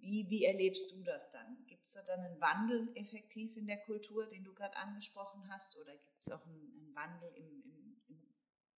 wie, 0.00 0.28
wie 0.28 0.44
erlebst 0.44 0.92
du 0.92 1.02
das 1.02 1.30
dann? 1.30 1.64
Gibt 1.66 1.84
es 1.84 1.92
da 1.92 2.02
dann 2.02 2.20
einen 2.20 2.40
Wandel 2.40 2.90
effektiv 2.94 3.56
in 3.56 3.66
der 3.66 3.78
Kultur, 3.78 4.26
den 4.26 4.44
du 4.44 4.54
gerade 4.54 4.76
angesprochen 4.76 5.48
hast? 5.48 5.78
Oder 5.80 5.92
gibt 5.92 6.20
es 6.20 6.30
auch 6.30 6.44
einen, 6.46 6.72
einen 6.76 6.94
Wandel 6.94 7.30
im, 7.36 7.62
im, 7.64 8.02
in 8.08 8.22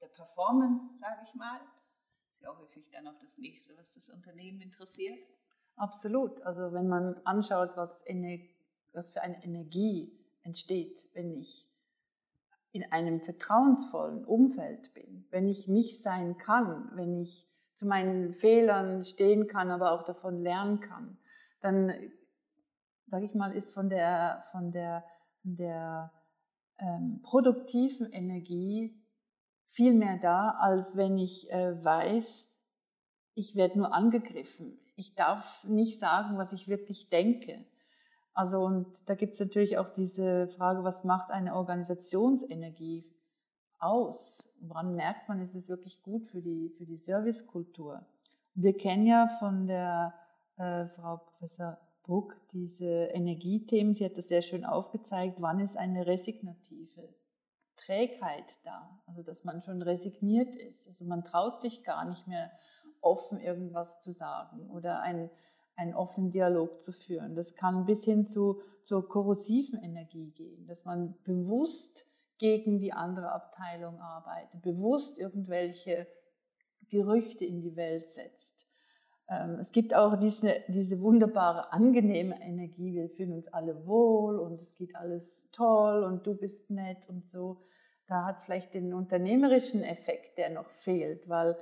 der 0.01 0.09
Performance, 0.09 0.99
sage 0.99 1.21
ich 1.25 1.35
mal? 1.35 1.59
Das 1.59 2.35
ist 2.35 2.43
ja 2.43 2.51
auch 2.51 2.59
häufig 2.59 2.89
dann 2.91 3.07
auch 3.09 3.19
das 3.19 3.39
Nächste, 3.39 3.77
was 3.77 3.93
das 3.93 4.09
Unternehmen 4.09 4.61
interessiert. 4.61 5.19
Absolut. 5.77 6.43
Also 6.43 6.73
wenn 6.73 6.89
man 6.89 7.17
anschaut, 7.25 7.77
was, 7.77 8.05
was 8.93 9.11
für 9.11 9.23
eine 9.23 9.43
Energie 9.45 10.19
entsteht, 10.43 11.09
wenn 11.15 11.31
ich 11.33 11.69
in 12.73 12.91
einem 12.93 13.21
vertrauensvollen 13.21 14.25
Umfeld 14.25 14.93
bin, 14.95 15.27
wenn 15.31 15.49
ich 15.49 15.69
mich 15.69 16.03
sein 16.03 16.37
kann, 16.37 16.91
wenn 16.95 17.21
ich 17.21 17.49
zu 17.77 17.87
meinen 17.87 18.35
Fehlern 18.35 19.05
stehen 19.05 19.47
kann, 19.47 19.71
aber 19.71 19.93
auch 19.93 20.03
davon 20.03 20.41
lernen 20.41 20.81
kann, 20.81 21.19
dann, 21.61 21.93
sage 23.07 23.27
ich 23.27 23.35
mal, 23.35 23.53
ist 23.53 23.73
von 23.73 23.89
der, 23.89 24.45
von 24.51 24.73
der, 24.73 25.05
von 25.43 25.57
der 25.57 26.13
ähm, 26.79 27.21
produktiven 27.23 28.11
Energie 28.13 29.03
viel 29.69 29.95
mehr 29.95 30.19
da, 30.19 30.51
als 30.59 30.97
wenn 30.97 31.19
ich 31.19 31.51
äh, 31.53 31.83
weiß, 31.85 32.51
ich 33.35 33.55
werde 33.55 33.79
nur 33.79 33.93
angegriffen. 33.93 34.79
Ich 34.97 35.15
darf 35.15 35.65
nicht 35.65 36.01
sagen, 36.01 36.39
was 36.39 36.53
ich 36.53 36.69
wirklich 36.69 37.11
denke. 37.11 37.65
Also 38.33 38.61
und 38.65 38.87
da 39.09 39.15
gibt 39.15 39.35
es 39.35 39.41
natürlich 39.41 39.77
auch 39.77 39.91
diese 39.91 40.49
Frage, 40.49 40.85
was 40.85 41.05
macht 41.05 41.31
eine 41.31 41.55
Organisationsenergie 41.55 43.05
aus? 43.79 44.53
Woran 44.61 44.95
merkt 44.95 45.29
man, 45.29 45.41
ist 45.41 45.55
es 45.55 45.69
wirklich 45.69 46.03
gut 46.03 46.27
für 46.27 46.41
die, 46.41 46.71
für 46.77 46.87
die 46.87 46.97
Servicekultur? 46.97 48.05
Wir 48.55 48.77
kennen 48.77 49.07
ja 49.07 49.29
von 49.39 49.67
der 49.67 50.15
äh, 50.57 50.87
Frau 50.87 51.19
Professor 51.19 51.79
Bruck 52.03 52.37
diese 52.53 53.07
Energiethemen, 53.07 53.95
sie 53.95 54.05
hat 54.05 54.17
das 54.17 54.29
sehr 54.29 54.43
schön 54.43 54.65
aufgezeigt, 54.65 55.37
wann 55.41 55.61
ist 55.61 55.77
eine 55.77 56.07
resignative 56.07 57.09
Trägheit 57.77 58.57
da, 58.63 59.01
also 59.07 59.23
dass 59.23 59.45
man 59.45 59.63
schon 59.63 59.83
resigniert 59.83 60.57
ist, 60.57 60.87
also 60.87 61.05
man 61.05 61.25
traut 61.25 61.61
sich 61.61 61.85
gar 61.85 62.05
nicht 62.05 62.27
mehr 62.27 62.51
offen 63.01 63.41
irgendwas 63.41 64.01
zu 64.01 64.13
sagen 64.13 64.71
oder 64.71 65.01
einen, 65.01 65.31
einen 65.75 65.95
offenen 65.95 66.31
Dialog 66.31 66.81
zu 66.81 66.93
führen. 66.93 67.35
Das 67.35 67.55
kann 67.55 67.87
bis 67.87 68.05
hin 68.05 68.27
zu 68.27 68.61
zur 68.87 69.09
korrosiven 69.09 69.83
Energie 69.83 70.31
gehen, 70.31 70.67
dass 70.69 70.85
man 70.85 71.17
bewusst 71.25 72.07
gegen 72.39 72.79
die 72.79 72.93
andere 72.93 73.33
Abteilung 73.33 74.01
arbeitet, 74.01 74.63
bewusst 74.63 75.19
irgendwelche 75.19 76.07
Gerüchte 76.89 77.45
in 77.45 77.63
die 77.63 77.77
Welt 77.77 78.09
setzt. 78.09 78.69
Ähm, 79.29 79.59
es 79.61 79.73
gibt 79.73 79.95
auch 79.95 80.17
diese, 80.17 80.63
diese 80.69 81.01
wunderbare, 81.01 81.73
angenehme 81.73 82.41
Energie. 82.41 82.95
Wir 82.95 83.09
fühlen 83.09 83.33
uns 83.33 83.49
alle 83.49 83.87
wohl 83.87 84.39
und 84.39 84.61
es 84.61 84.77
geht 84.77 84.95
alles 84.95 85.49
toll 85.53 86.05
und 86.05 86.27
du 86.27 86.35
bist 86.35 86.71
nett 86.71 87.09
und 87.09 87.27
so. 87.27 87.63
Da 88.07 88.25
hat 88.25 88.39
es 88.39 88.45
vielleicht 88.45 88.75
den 88.75 88.95
unternehmerischen 88.95 89.83
Effekt, 89.83 90.39
der 90.39 90.51
noch 90.51 90.71
fehlt, 90.71 91.29
weil 91.29 91.57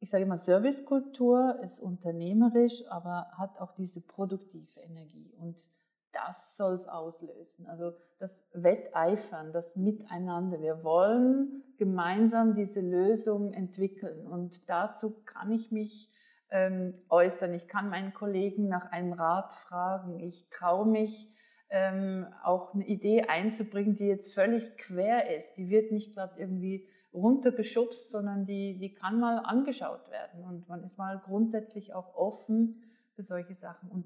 ich 0.00 0.10
sage 0.10 0.24
immer, 0.24 0.36
Servicekultur 0.36 1.60
ist 1.62 1.80
unternehmerisch, 1.80 2.82
aber 2.90 3.28
hat 3.38 3.58
auch 3.60 3.72
diese 3.72 4.00
produktive 4.00 4.80
Energie. 4.80 5.32
Und 5.38 5.70
das 6.12 6.56
soll 6.56 6.74
es 6.74 6.86
auslösen. 6.86 7.66
Also 7.66 7.92
das 8.18 8.46
Wetteifern, 8.52 9.52
das 9.52 9.76
Miteinander. 9.76 10.60
Wir 10.60 10.84
wollen 10.84 11.64
gemeinsam 11.78 12.54
diese 12.54 12.80
Lösung 12.80 13.52
entwickeln. 13.52 14.26
Und 14.26 14.68
dazu 14.68 15.22
kann 15.24 15.50
ich 15.52 15.72
mich 15.72 16.10
ähm, 16.50 16.94
äußern. 17.08 17.54
Ich 17.54 17.66
kann 17.68 17.88
meinen 17.88 18.12
Kollegen 18.12 18.68
nach 18.68 18.92
einem 18.92 19.12
Rat 19.12 19.54
fragen. 19.54 20.20
Ich 20.20 20.48
traue 20.50 20.86
mich, 20.86 21.32
ähm, 21.72 22.26
auch 22.44 22.74
eine 22.74 22.86
Idee 22.86 23.22
einzubringen, 23.22 23.96
die 23.96 24.04
jetzt 24.04 24.34
völlig 24.34 24.76
quer 24.76 25.34
ist. 25.34 25.54
Die 25.54 25.70
wird 25.70 25.90
nicht 25.90 26.14
gerade 26.14 26.38
irgendwie 26.38 26.86
runtergeschubst, 27.14 28.10
sondern 28.10 28.44
die, 28.44 28.78
die 28.78 28.92
kann 28.92 29.18
mal 29.18 29.38
angeschaut 29.38 30.10
werden. 30.10 30.44
Und 30.44 30.68
man 30.68 30.84
ist 30.84 30.98
mal 30.98 31.18
grundsätzlich 31.24 31.94
auch 31.94 32.14
offen 32.14 32.82
für 33.14 33.22
solche 33.22 33.54
Sachen. 33.54 33.90
Und 33.90 34.04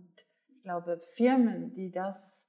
glaube, 0.67 0.99
Firmen, 1.15 1.73
die 1.75 1.93
das 1.93 2.45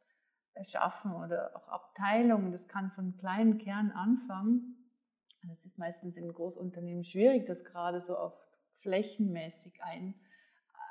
schaffen 0.63 1.13
oder 1.13 1.55
auch 1.55 1.67
Abteilungen, 1.67 2.51
das 2.51 2.67
kann 2.67 2.89
von 2.91 3.15
kleinen 3.15 3.59
Kern 3.59 3.91
anfangen. 3.91 4.75
Das 5.43 5.63
ist 5.63 5.77
meistens 5.77 6.17
in 6.17 6.33
Großunternehmen 6.33 7.03
schwierig, 7.03 7.45
das 7.45 7.63
gerade 7.63 8.01
so 8.01 8.17
auch 8.17 8.41
flächenmäßig 8.81 9.83
ein, 9.83 10.15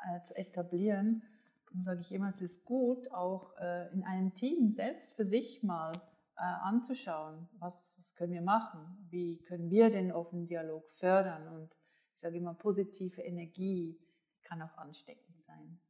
äh, 0.08 0.22
zu 0.22 0.36
etablieren. 0.36 1.24
Und 1.74 1.82
sage 1.82 2.00
ich 2.00 2.12
immer, 2.12 2.28
es 2.28 2.40
ist 2.40 2.64
gut, 2.64 3.10
auch 3.10 3.56
äh, 3.58 3.92
in 3.92 4.04
einem 4.04 4.32
Team 4.34 4.70
selbst 4.70 5.16
für 5.16 5.26
sich 5.26 5.64
mal 5.64 5.94
äh, 6.36 6.42
anzuschauen, 6.62 7.48
was, 7.58 7.96
was 7.98 8.14
können 8.14 8.34
wir 8.34 8.42
machen, 8.42 9.08
wie 9.10 9.42
können 9.48 9.68
wir 9.68 9.90
den 9.90 10.12
offenen 10.12 10.46
Dialog 10.46 10.88
fördern. 10.92 11.48
Und 11.48 11.74
ich 12.14 12.20
sage 12.20 12.36
immer, 12.36 12.54
positive 12.54 13.20
Energie 13.20 13.98
kann 14.44 14.62
auch 14.62 14.78
ansteckend 14.78 15.42
sein. 15.42 15.80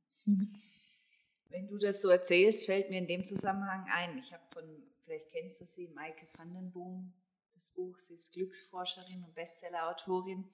Wenn 1.48 1.68
du 1.68 1.78
das 1.78 2.02
so 2.02 2.08
erzählst, 2.08 2.66
fällt 2.66 2.90
mir 2.90 2.98
in 2.98 3.06
dem 3.06 3.24
Zusammenhang 3.24 3.86
ein, 3.92 4.18
ich 4.18 4.32
habe 4.32 4.42
von, 4.52 4.64
vielleicht 5.00 5.30
kennst 5.30 5.60
du 5.60 5.66
sie, 5.66 5.88
Maike 5.88 6.26
Vandenboom, 6.36 7.12
das 7.54 7.72
Buch, 7.72 7.98
sie 7.98 8.14
ist 8.14 8.32
Glücksforscherin 8.32 9.24
und 9.24 9.34
Bestsellerautorin. 9.34 10.48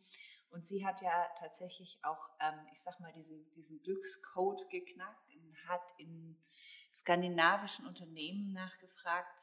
Und 0.50 0.66
sie 0.66 0.86
hat 0.86 1.00
ja 1.00 1.28
tatsächlich 1.38 1.98
auch, 2.02 2.30
ähm, 2.40 2.66
ich 2.72 2.80
sag 2.80 3.00
mal, 3.00 3.12
diesen, 3.12 3.50
diesen 3.52 3.82
Glückscode 3.82 4.68
geknackt 4.68 5.34
und 5.34 5.68
hat 5.68 5.94
in 5.98 6.36
skandinavischen 6.92 7.86
Unternehmen 7.86 8.52
nachgefragt. 8.52 9.34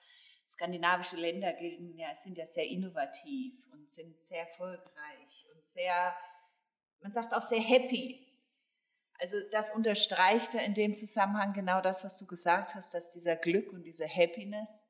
Skandinavische 0.47 1.17
Länder 1.17 1.53
gelten 1.53 1.97
ja, 1.97 2.13
sind 2.13 2.37
ja 2.37 2.45
sehr 2.45 2.67
innovativ 2.67 3.55
und 3.71 3.89
sind 3.89 4.21
sehr 4.21 4.41
erfolgreich 4.41 5.47
und 5.53 5.65
sehr, 5.65 6.15
man 7.01 7.11
sagt 7.11 7.33
auch 7.33 7.41
sehr 7.41 7.61
happy. 7.61 8.28
Also 9.19 9.37
das 9.51 9.75
unterstreicht 9.75 10.53
ja 10.53 10.61
in 10.61 10.73
dem 10.73 10.95
Zusammenhang 10.95 11.53
genau 11.53 11.81
das, 11.81 12.03
was 12.05 12.17
du 12.17 12.25
gesagt 12.25 12.73
hast, 12.75 12.93
dass 12.93 13.11
dieser 13.11 13.35
Glück 13.35 13.73
und 13.73 13.83
diese 13.83 14.07
Happiness 14.07 14.89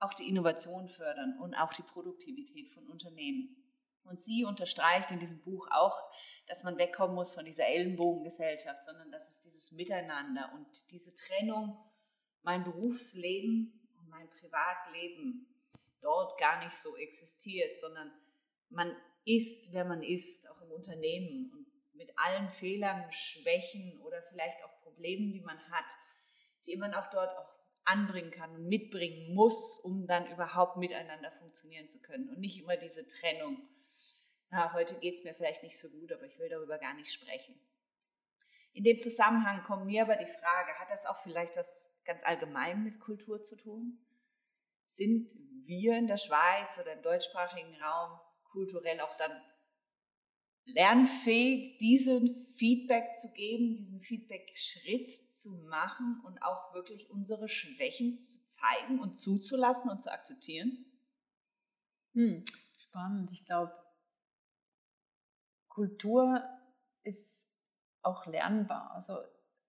auch 0.00 0.12
die 0.14 0.28
Innovation 0.28 0.88
fördern 0.88 1.38
und 1.40 1.54
auch 1.54 1.72
die 1.72 1.82
Produktivität 1.82 2.70
von 2.70 2.86
Unternehmen. 2.88 3.56
Und 4.02 4.20
sie 4.20 4.44
unterstreicht 4.44 5.12
in 5.12 5.20
diesem 5.20 5.40
Buch 5.42 5.68
auch, 5.70 6.02
dass 6.46 6.64
man 6.64 6.78
wegkommen 6.78 7.14
muss 7.14 7.32
von 7.32 7.44
dieser 7.44 7.66
Ellenbogengesellschaft, 7.66 8.82
sondern 8.82 9.12
dass 9.12 9.28
es 9.28 9.40
dieses 9.40 9.70
Miteinander 9.72 10.50
und 10.54 10.90
diese 10.90 11.14
Trennung, 11.14 11.78
mein 12.42 12.64
Berufsleben 12.64 13.88
und 13.98 14.08
mein 14.08 14.28
Privatleben 14.30 15.46
dort 16.00 16.38
gar 16.38 16.64
nicht 16.64 16.76
so 16.76 16.96
existiert, 16.96 17.78
sondern 17.78 18.10
man 18.70 18.96
ist, 19.24 19.72
wer 19.72 19.84
man 19.84 20.02
ist, 20.02 20.48
auch 20.48 20.60
im 20.62 20.72
Unternehmen 20.72 21.59
mit 22.00 22.18
allen 22.18 22.48
Fehlern, 22.48 23.12
Schwächen 23.12 24.00
oder 24.00 24.22
vielleicht 24.22 24.64
auch 24.64 24.80
Problemen, 24.80 25.32
die 25.32 25.42
man 25.42 25.58
hat, 25.70 25.84
die 26.66 26.76
man 26.76 26.94
auch 26.94 27.10
dort 27.10 27.36
auch 27.36 27.58
anbringen 27.84 28.30
kann 28.30 28.54
und 28.54 28.68
mitbringen 28.68 29.34
muss, 29.34 29.78
um 29.78 30.06
dann 30.06 30.26
überhaupt 30.30 30.78
miteinander 30.78 31.30
funktionieren 31.30 31.88
zu 31.90 32.00
können 32.00 32.30
und 32.30 32.38
nicht 32.38 32.58
immer 32.58 32.78
diese 32.78 33.06
Trennung. 33.06 33.68
Na, 34.48 34.72
heute 34.72 34.94
geht 34.94 35.14
es 35.14 35.24
mir 35.24 35.34
vielleicht 35.34 35.62
nicht 35.62 35.78
so 35.78 35.90
gut, 35.90 36.10
aber 36.10 36.24
ich 36.24 36.38
will 36.38 36.48
darüber 36.48 36.78
gar 36.78 36.94
nicht 36.94 37.12
sprechen. 37.12 37.54
In 38.72 38.84
dem 38.84 38.98
Zusammenhang 38.98 39.62
kommt 39.64 39.84
mir 39.84 40.02
aber 40.02 40.16
die 40.16 40.24
Frage, 40.24 40.72
hat 40.78 40.90
das 40.90 41.04
auch 41.04 41.18
vielleicht 41.18 41.58
was 41.58 41.94
ganz 42.06 42.24
allgemein 42.24 42.82
mit 42.82 42.98
Kultur 42.98 43.42
zu 43.42 43.56
tun? 43.56 43.98
Sind 44.86 45.34
wir 45.66 45.98
in 45.98 46.06
der 46.06 46.16
Schweiz 46.16 46.78
oder 46.78 46.94
im 46.94 47.02
deutschsprachigen 47.02 47.74
Raum 47.82 48.18
kulturell 48.44 49.00
auch 49.00 49.16
dann 49.18 49.32
lernfähig, 50.66 51.78
diesen 51.78 52.46
Feedback 52.54 53.16
zu 53.16 53.32
geben, 53.32 53.74
diesen 53.74 54.00
Feedback-Schritt 54.00 55.10
zu 55.10 55.50
machen 55.68 56.20
und 56.24 56.42
auch 56.42 56.74
wirklich 56.74 57.10
unsere 57.10 57.48
Schwächen 57.48 58.20
zu 58.20 58.44
zeigen 58.46 59.00
und 59.00 59.16
zuzulassen 59.16 59.90
und 59.90 60.02
zu 60.02 60.12
akzeptieren? 60.12 60.84
Hm, 62.14 62.44
spannend. 62.78 63.30
Ich 63.32 63.44
glaube, 63.44 63.72
Kultur 65.68 66.42
ist 67.02 67.48
auch 68.02 68.26
lernbar. 68.26 68.92
Also 68.94 69.18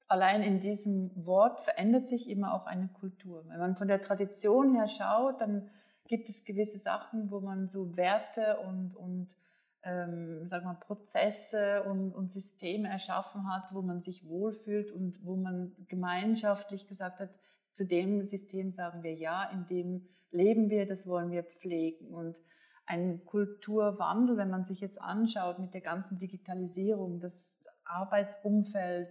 allein 0.08 0.44
in 0.44 0.60
diesem 0.60 1.12
Wort 1.26 1.62
verändert 1.62 2.10
sich 2.10 2.28
immer 2.28 2.54
auch 2.54 2.66
eine 2.66 2.90
Kultur. 2.90 3.46
Wenn 3.48 3.60
man 3.60 3.78
von 3.78 3.88
der 3.88 4.02
Tradition 4.02 4.76
her 4.76 4.88
schaut, 4.88 5.40
dann 5.40 5.70
gibt 6.08 6.30
es 6.30 6.44
gewisse 6.44 6.80
Sachen, 6.80 7.32
wo 7.32 7.40
man 7.40 7.70
so 7.70 7.96
Werte 7.96 8.60
und, 8.68 8.96
und 8.96 9.38
ähm, 9.84 10.48
sagen 10.48 10.66
wir, 10.66 10.76
Prozesse 10.76 11.84
und, 11.84 12.14
und 12.14 12.32
Systeme 12.32 12.90
erschaffen 12.90 13.52
hat, 13.52 13.64
wo 13.72 13.82
man 13.82 14.02
sich 14.02 14.28
wohlfühlt 14.28 14.92
und 14.92 15.26
wo 15.26 15.36
man 15.36 15.74
gemeinschaftlich 15.88 16.88
gesagt 16.88 17.20
hat, 17.20 17.30
zu 17.74 17.86
dem 17.86 18.26
System 18.26 18.72
sagen 18.72 19.04
wir 19.04 19.14
ja, 19.14 19.50
in 19.52 19.66
dem 19.68 20.08
leben 20.32 20.70
wir, 20.70 20.86
das 20.86 21.08
wollen 21.08 21.32
wir 21.32 21.44
pflegen. 21.44 22.14
Und 22.14 22.42
ein 22.86 23.26
Kulturwandel, 23.26 24.38
wenn 24.38 24.50
man 24.50 24.66
sich 24.66 24.82
jetzt 24.82 25.02
anschaut 25.02 25.60
mit 25.60 25.74
der 25.74 25.82
ganzen 25.82 26.18
Digitalisierung, 26.18 27.20
das 27.20 27.60
Arbeitsumfeld, 27.86 29.10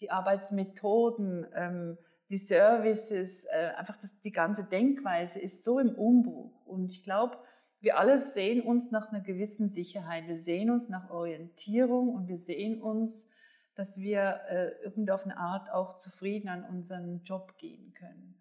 die 0.00 0.10
Arbeitsmethoden, 0.10 1.46
ähm, 1.54 1.98
die 2.30 2.38
Services, 2.38 3.44
äh, 3.44 3.72
einfach 3.76 3.98
das, 3.98 4.18
die 4.22 4.32
ganze 4.32 4.64
Denkweise 4.64 5.38
ist 5.40 5.64
so 5.64 5.78
im 5.78 5.90
Umbruch. 5.90 6.64
Und 6.64 6.90
ich 6.90 7.02
glaube, 7.02 7.36
wir 7.80 7.98
alle 7.98 8.20
sehen 8.20 8.62
uns 8.62 8.90
nach 8.90 9.10
einer 9.10 9.22
gewissen 9.22 9.66
Sicherheit, 9.66 10.28
wir 10.28 10.38
sehen 10.38 10.70
uns 10.70 10.88
nach 10.88 11.10
Orientierung 11.10 12.14
und 12.14 12.28
wir 12.28 12.38
sehen 12.38 12.80
uns, 12.82 13.26
dass 13.74 13.98
wir 13.98 14.40
äh, 14.48 14.72
irgendwie 14.84 15.12
auf 15.12 15.24
eine 15.24 15.38
Art 15.38 15.70
auch 15.72 15.96
zufrieden 15.96 16.48
an 16.48 16.64
unseren 16.64 17.22
Job 17.22 17.56
gehen 17.56 17.94
können. 17.94 18.38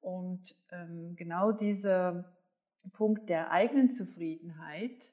Und 0.00 0.54
ähm, 0.70 1.16
genau 1.16 1.50
dieser 1.50 2.32
Punkt 2.92 3.28
der 3.28 3.50
eigenen 3.50 3.90
Zufriedenheit, 3.90 5.10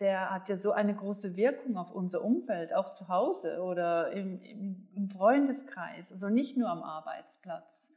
der 0.00 0.30
hat 0.32 0.48
ja 0.48 0.56
so 0.56 0.72
eine 0.72 0.94
große 0.94 1.36
Wirkung 1.36 1.76
auf 1.76 1.92
unser 1.92 2.22
Umfeld, 2.22 2.74
auch 2.74 2.92
zu 2.92 3.06
Hause 3.06 3.62
oder 3.62 4.10
im, 4.10 4.42
im, 4.42 4.88
im 4.94 5.08
Freundeskreis, 5.08 6.10
also 6.10 6.28
nicht 6.28 6.56
nur 6.56 6.68
am 6.68 6.82
Arbeitsplatz. 6.82 7.88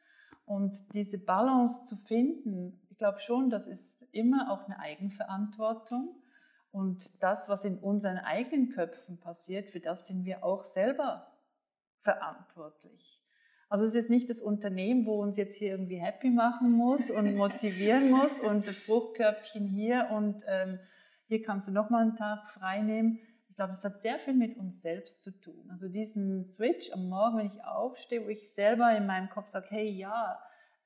Und 0.45 0.78
diese 0.93 1.17
Balance 1.17 1.86
zu 1.88 1.98
finden, 1.98 2.80
glaube 2.99 3.19
schon, 3.19 3.49
das 3.49 3.65
ist 3.65 4.05
immer 4.12 4.51
auch 4.51 4.65
eine 4.65 4.79
Eigenverantwortung. 4.79 6.15
Und 6.71 7.09
das, 7.19 7.49
was 7.49 7.65
in 7.65 7.79
unseren 7.79 8.19
eigenen 8.19 8.69
Köpfen 8.69 9.19
passiert, 9.19 9.71
für 9.71 9.79
das 9.79 10.05
sind 10.05 10.23
wir 10.23 10.43
auch 10.43 10.65
selber 10.65 11.31
verantwortlich. 11.97 13.19
Also 13.69 13.85
es 13.85 13.95
ist 13.95 14.09
nicht 14.09 14.29
das 14.29 14.39
Unternehmen, 14.39 15.05
wo 15.05 15.21
uns 15.21 15.38
jetzt 15.38 15.55
hier 15.55 15.69
irgendwie 15.71 15.97
happy 15.97 16.29
machen 16.29 16.71
muss 16.71 17.09
und 17.09 17.35
motivieren 17.38 18.12
muss 18.12 18.39
und 18.39 18.67
das 18.67 18.77
Fruchtköpfchen 18.77 19.67
hier 19.67 20.09
und 20.12 20.43
ähm, 20.47 20.79
hier 21.27 21.41
kannst 21.41 21.67
du 21.67 21.71
nochmal 21.71 22.03
einen 22.03 22.15
Tag 22.15 22.49
frei 22.49 22.81
nehmen. 22.81 23.19
Ich 23.49 23.55
glaube, 23.55 23.73
es 23.73 23.83
hat 23.83 23.99
sehr 24.01 24.17
viel 24.19 24.33
mit 24.33 24.57
uns 24.57 24.81
selbst 24.81 25.23
zu 25.23 25.31
tun. 25.31 25.69
Also 25.71 25.88
diesen 25.88 26.43
Switch 26.43 26.91
am 26.93 27.09
Morgen, 27.09 27.38
wenn 27.38 27.47
ich 27.47 27.63
aufstehe, 27.63 28.23
wo 28.23 28.29
ich 28.29 28.51
selber 28.53 28.95
in 28.95 29.05
meinem 29.05 29.29
Kopf 29.29 29.47
sage, 29.47 29.67
hey 29.69 29.89
ja, 29.89 30.39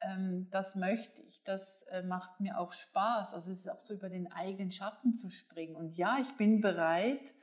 ähm, 0.04 0.48
das 0.52 0.76
möchte 0.76 1.22
ich, 1.22 1.44
das 1.44 1.84
äh, 1.92 2.04
macht 2.04 2.40
mir 2.40 2.60
auch 2.60 2.74
Spaß. 2.74 3.34
Also 3.34 3.52
es 3.52 3.60
ist 3.60 3.70
auch 3.70 3.80
so 3.80 3.94
über 3.94 4.10
den 4.10 4.32
eigenen 4.32 4.72
Schatten 4.72 5.16
zu 5.16 5.30
springen. 5.30 5.76
Und 5.76 5.98
ja, 5.98 6.18
ich 6.22 6.36
bin 6.38 6.62
bereit, 6.62 7.36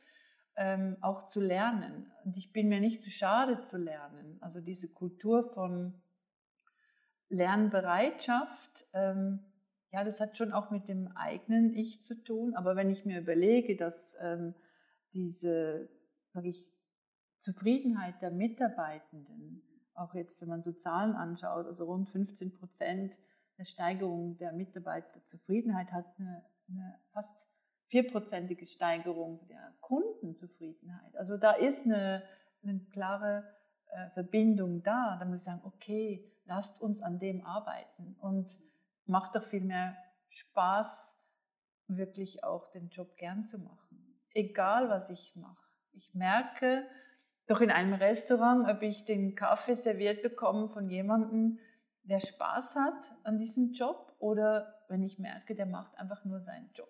ähm, 0.56 0.96
auch 1.00 1.28
zu 1.28 1.40
lernen. 1.40 2.12
Und 2.24 2.36
ich 2.36 2.52
bin 2.52 2.68
mir 2.68 2.80
nicht 2.80 3.02
zu 3.02 3.10
schade 3.10 3.62
zu 3.62 3.78
lernen. 3.78 4.38
Also 4.40 4.60
diese 4.60 4.88
Kultur 4.88 5.44
von 5.44 6.00
Lernbereitschaft, 7.28 8.86
ähm, 8.92 9.40
ja, 9.92 10.04
das 10.04 10.20
hat 10.20 10.36
schon 10.36 10.52
auch 10.52 10.70
mit 10.70 10.88
dem 10.88 11.08
eigenen 11.16 11.74
Ich 11.74 12.02
zu 12.04 12.14
tun. 12.22 12.54
Aber 12.54 12.76
wenn 12.76 12.90
ich 12.90 13.04
mir 13.04 13.20
überlege, 13.20 13.76
dass 13.76 14.16
diese, 15.12 15.88
sage 16.28 16.48
ich, 16.48 16.72
Zufriedenheit 17.40 18.22
der 18.22 18.30
Mitarbeitenden, 18.30 19.62
auch 20.00 20.14
jetzt, 20.14 20.40
wenn 20.40 20.48
man 20.48 20.62
so 20.62 20.72
Zahlen 20.72 21.14
anschaut, 21.14 21.66
also 21.66 21.84
rund 21.84 22.08
15 22.08 22.52
Prozent 22.52 23.18
der 23.58 23.64
Steigerung 23.64 24.38
der 24.38 24.52
Mitarbeiterzufriedenheit 24.52 25.92
hat 25.92 26.06
eine, 26.18 26.44
eine 26.68 26.98
fast 27.12 27.48
vierprozentige 27.88 28.66
Steigerung 28.66 29.46
der 29.48 29.74
Kundenzufriedenheit. 29.80 31.16
Also 31.16 31.36
da 31.36 31.52
ist 31.52 31.84
eine, 31.84 32.22
eine 32.62 32.80
klare 32.92 33.44
äh, 33.88 34.08
Verbindung 34.10 34.82
da. 34.82 35.16
Da 35.18 35.24
muss 35.26 35.38
ich 35.38 35.44
sagen, 35.44 35.60
okay, 35.64 36.24
lasst 36.46 36.80
uns 36.80 37.02
an 37.02 37.18
dem 37.18 37.44
arbeiten 37.44 38.16
und 38.20 38.48
macht 39.06 39.34
doch 39.34 39.44
viel 39.44 39.62
mehr 39.62 39.96
Spaß, 40.28 41.14
wirklich 41.88 42.44
auch 42.44 42.70
den 42.70 42.88
Job 42.88 43.16
gern 43.16 43.44
zu 43.44 43.58
machen. 43.58 44.20
Egal, 44.32 44.88
was 44.88 45.10
ich 45.10 45.34
mache. 45.34 45.66
Ich 45.92 46.14
merke 46.14 46.86
doch 47.50 47.60
in 47.60 47.70
einem 47.70 47.94
Restaurant, 47.94 48.68
ob 48.68 48.82
ich 48.82 49.04
den 49.04 49.34
Kaffee 49.34 49.74
serviert 49.74 50.22
bekomme 50.22 50.68
von 50.68 50.88
jemandem, 50.88 51.58
der 52.04 52.20
Spaß 52.20 52.76
hat 52.76 53.12
an 53.24 53.38
diesem 53.38 53.72
Job 53.72 54.14
oder 54.20 54.84
wenn 54.88 55.02
ich 55.02 55.18
merke, 55.18 55.56
der 55.56 55.66
macht 55.66 55.98
einfach 55.98 56.24
nur 56.24 56.40
seinen 56.40 56.72
Job. 56.72 56.88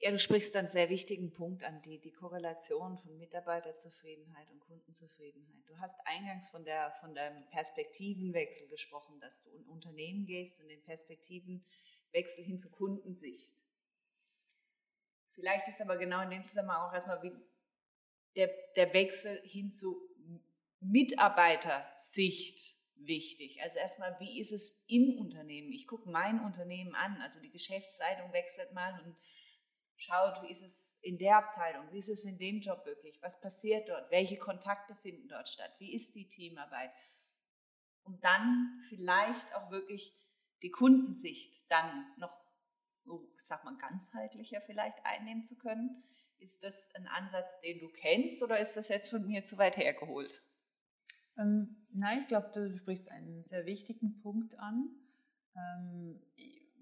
Ja, 0.00 0.10
du 0.10 0.18
sprichst 0.18 0.54
einen 0.54 0.68
sehr 0.68 0.90
wichtigen 0.90 1.32
Punkt 1.32 1.64
an, 1.64 1.82
die, 1.82 1.98
die 1.98 2.12
Korrelation 2.12 2.98
von 2.98 3.18
Mitarbeiterzufriedenheit 3.18 4.48
und 4.52 4.60
Kundenzufriedenheit. 4.60 5.62
Du 5.66 5.76
hast 5.78 5.98
eingangs 6.04 6.50
von, 6.50 6.64
der, 6.64 6.92
von 7.00 7.14
deinem 7.14 7.48
Perspektivenwechsel 7.48 8.68
gesprochen, 8.68 9.18
dass 9.18 9.42
du 9.42 9.50
in 9.50 9.66
Unternehmen 9.66 10.24
gehst 10.24 10.60
und 10.60 10.68
den 10.68 10.82
Perspektivenwechsel 10.84 12.44
hin 12.44 12.58
zur 12.58 12.70
Kundensicht. 12.70 13.60
Vielleicht 15.32 15.66
ist 15.68 15.80
aber 15.80 15.96
genau 15.96 16.20
in 16.22 16.30
dem 16.30 16.44
Zusammenhang 16.44 16.88
auch 16.88 16.92
erstmal 16.92 17.20
der, 18.36 18.50
der 18.76 18.92
Wechsel 18.92 19.40
hin 19.44 19.72
zu 19.72 20.00
Mitarbeitersicht 20.80 22.76
wichtig. 22.94 23.62
Also 23.62 23.78
erstmal, 23.78 24.18
wie 24.20 24.40
ist 24.40 24.52
es 24.52 24.84
im 24.86 25.18
Unternehmen? 25.18 25.72
Ich 25.72 25.86
gucke 25.86 26.08
mein 26.08 26.40
Unternehmen 26.40 26.94
an, 26.94 27.20
also 27.20 27.40
die 27.40 27.50
Geschäftsleitung 27.50 28.32
wechselt 28.32 28.72
mal 28.72 29.00
und 29.04 29.16
schaut, 29.96 30.42
wie 30.42 30.50
ist 30.50 30.62
es 30.62 30.98
in 31.02 31.18
der 31.18 31.38
Abteilung, 31.38 31.92
wie 31.92 31.98
ist 31.98 32.08
es 32.08 32.24
in 32.24 32.38
dem 32.38 32.60
Job 32.60 32.84
wirklich, 32.86 33.20
was 33.22 33.40
passiert 33.40 33.88
dort, 33.88 34.10
welche 34.10 34.36
Kontakte 34.36 34.94
finden 34.94 35.28
dort 35.28 35.48
statt, 35.48 35.72
wie 35.78 35.92
ist 35.92 36.14
die 36.14 36.28
Teamarbeit. 36.28 36.90
Und 38.04 38.22
dann 38.24 38.80
vielleicht 38.88 39.54
auch 39.54 39.70
wirklich 39.70 40.14
die 40.62 40.70
Kundensicht 40.70 41.70
dann 41.70 42.06
noch, 42.16 42.40
ich 43.36 43.44
sag 43.44 43.64
mal, 43.64 43.76
ganzheitlicher 43.76 44.60
vielleicht 44.60 45.04
einnehmen 45.04 45.44
zu 45.44 45.56
können. 45.56 46.02
Ist 46.40 46.64
das 46.64 46.94
ein 46.94 47.06
Ansatz, 47.06 47.60
den 47.60 47.80
du 47.80 47.88
kennst 47.88 48.42
oder 48.42 48.58
ist 48.58 48.76
das 48.76 48.88
jetzt 48.88 49.10
von 49.10 49.26
mir 49.26 49.44
zu 49.44 49.58
weit 49.58 49.76
hergeholt? 49.76 50.42
Ähm, 51.36 51.76
nein, 51.92 52.20
ich 52.22 52.28
glaube, 52.28 52.50
du 52.52 52.76
sprichst 52.76 53.10
einen 53.10 53.44
sehr 53.44 53.66
wichtigen 53.66 54.20
Punkt 54.20 54.58
an. 54.58 54.88
Ähm, 55.56 56.20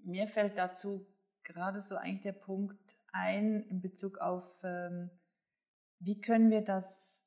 mir 0.03 0.27
fällt 0.27 0.57
dazu 0.57 1.05
gerade 1.43 1.81
so 1.81 1.95
eigentlich 1.95 2.23
der 2.23 2.33
Punkt 2.33 2.97
ein 3.11 3.61
in 3.69 3.81
Bezug 3.81 4.19
auf, 4.19 4.61
ähm, 4.63 5.09
wie 5.99 6.21
können 6.21 6.51
wir 6.51 6.61
das 6.61 7.23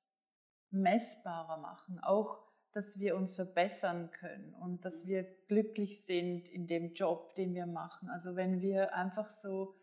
messbarer 0.71 1.57
machen, 1.57 1.99
auch 2.01 2.51
dass 2.73 2.99
wir 3.01 3.17
uns 3.17 3.35
verbessern 3.35 4.11
können 4.13 4.55
und 4.55 4.85
dass 4.85 5.05
wir 5.05 5.25
glücklich 5.49 6.05
sind 6.05 6.49
in 6.49 6.69
dem 6.69 6.95
Job, 6.95 7.35
den 7.35 7.55
wir 7.55 7.67
machen. 7.67 8.09
Also 8.09 8.37
wenn 8.37 8.61
wir 8.61 8.95
einfach 8.95 9.29
so 9.43 9.75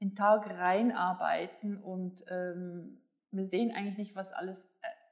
in 0.00 0.16
Tag 0.16 0.48
reinarbeiten 0.48 1.80
und 1.80 2.24
ähm, 2.28 3.00
wir 3.30 3.46
sehen 3.46 3.70
eigentlich 3.72 3.98
nicht, 3.98 4.16
was 4.16 4.32
alles 4.32 4.66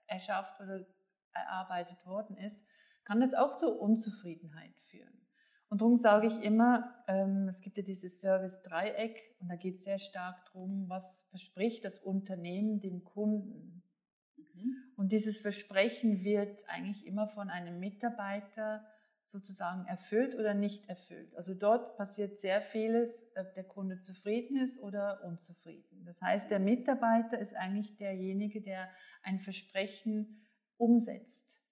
erschafft 0.06 0.60
oder 0.60 0.84
erarbeitet 1.32 2.04
worden 2.04 2.36
ist, 2.38 2.64
kann 3.04 3.20
das 3.20 3.34
auch 3.34 3.58
zu 3.58 3.70
Unzufriedenheit 3.70 4.74
führen. 4.90 5.18
Und 5.68 5.82
darum 5.82 5.98
sage 5.98 6.28
ich 6.28 6.42
immer, 6.42 6.94
ähm, 7.06 7.48
es 7.48 7.60
gibt 7.60 7.76
ja 7.76 7.82
dieses 7.82 8.20
Service-Dreieck 8.20 9.16
und 9.40 9.48
da 9.48 9.56
geht 9.56 9.76
es 9.76 9.84
sehr 9.84 9.98
stark 9.98 10.42
darum, 10.46 10.88
was 10.88 11.26
verspricht 11.28 11.84
das 11.84 11.98
Unternehmen 11.98 12.80
dem 12.80 13.04
Kunden. 13.04 13.82
Mhm. 14.36 14.74
Und 14.96 15.12
dieses 15.12 15.38
Versprechen 15.38 16.24
wird 16.24 16.58
eigentlich 16.68 17.06
immer 17.06 17.28
von 17.28 17.50
einem 17.50 17.78
Mitarbeiter 17.78 18.86
sozusagen 19.30 19.86
erfüllt 19.86 20.34
oder 20.34 20.54
nicht 20.54 20.88
erfüllt. 20.88 21.34
Also 21.36 21.54
dort 21.54 21.96
passiert 21.96 22.38
sehr 22.38 22.60
vieles, 22.60 23.26
ob 23.36 23.54
der 23.54 23.64
Kunde 23.64 23.98
zufrieden 23.98 24.56
ist 24.56 24.80
oder 24.80 25.22
unzufrieden. 25.24 26.04
Das 26.06 26.20
heißt, 26.20 26.50
der 26.50 26.60
Mitarbeiter 26.60 27.38
ist 27.38 27.54
eigentlich 27.54 27.96
derjenige, 27.96 28.62
der 28.62 28.88
ein 29.22 29.40
Versprechen 29.40 30.46
umsetzt. 30.76 31.62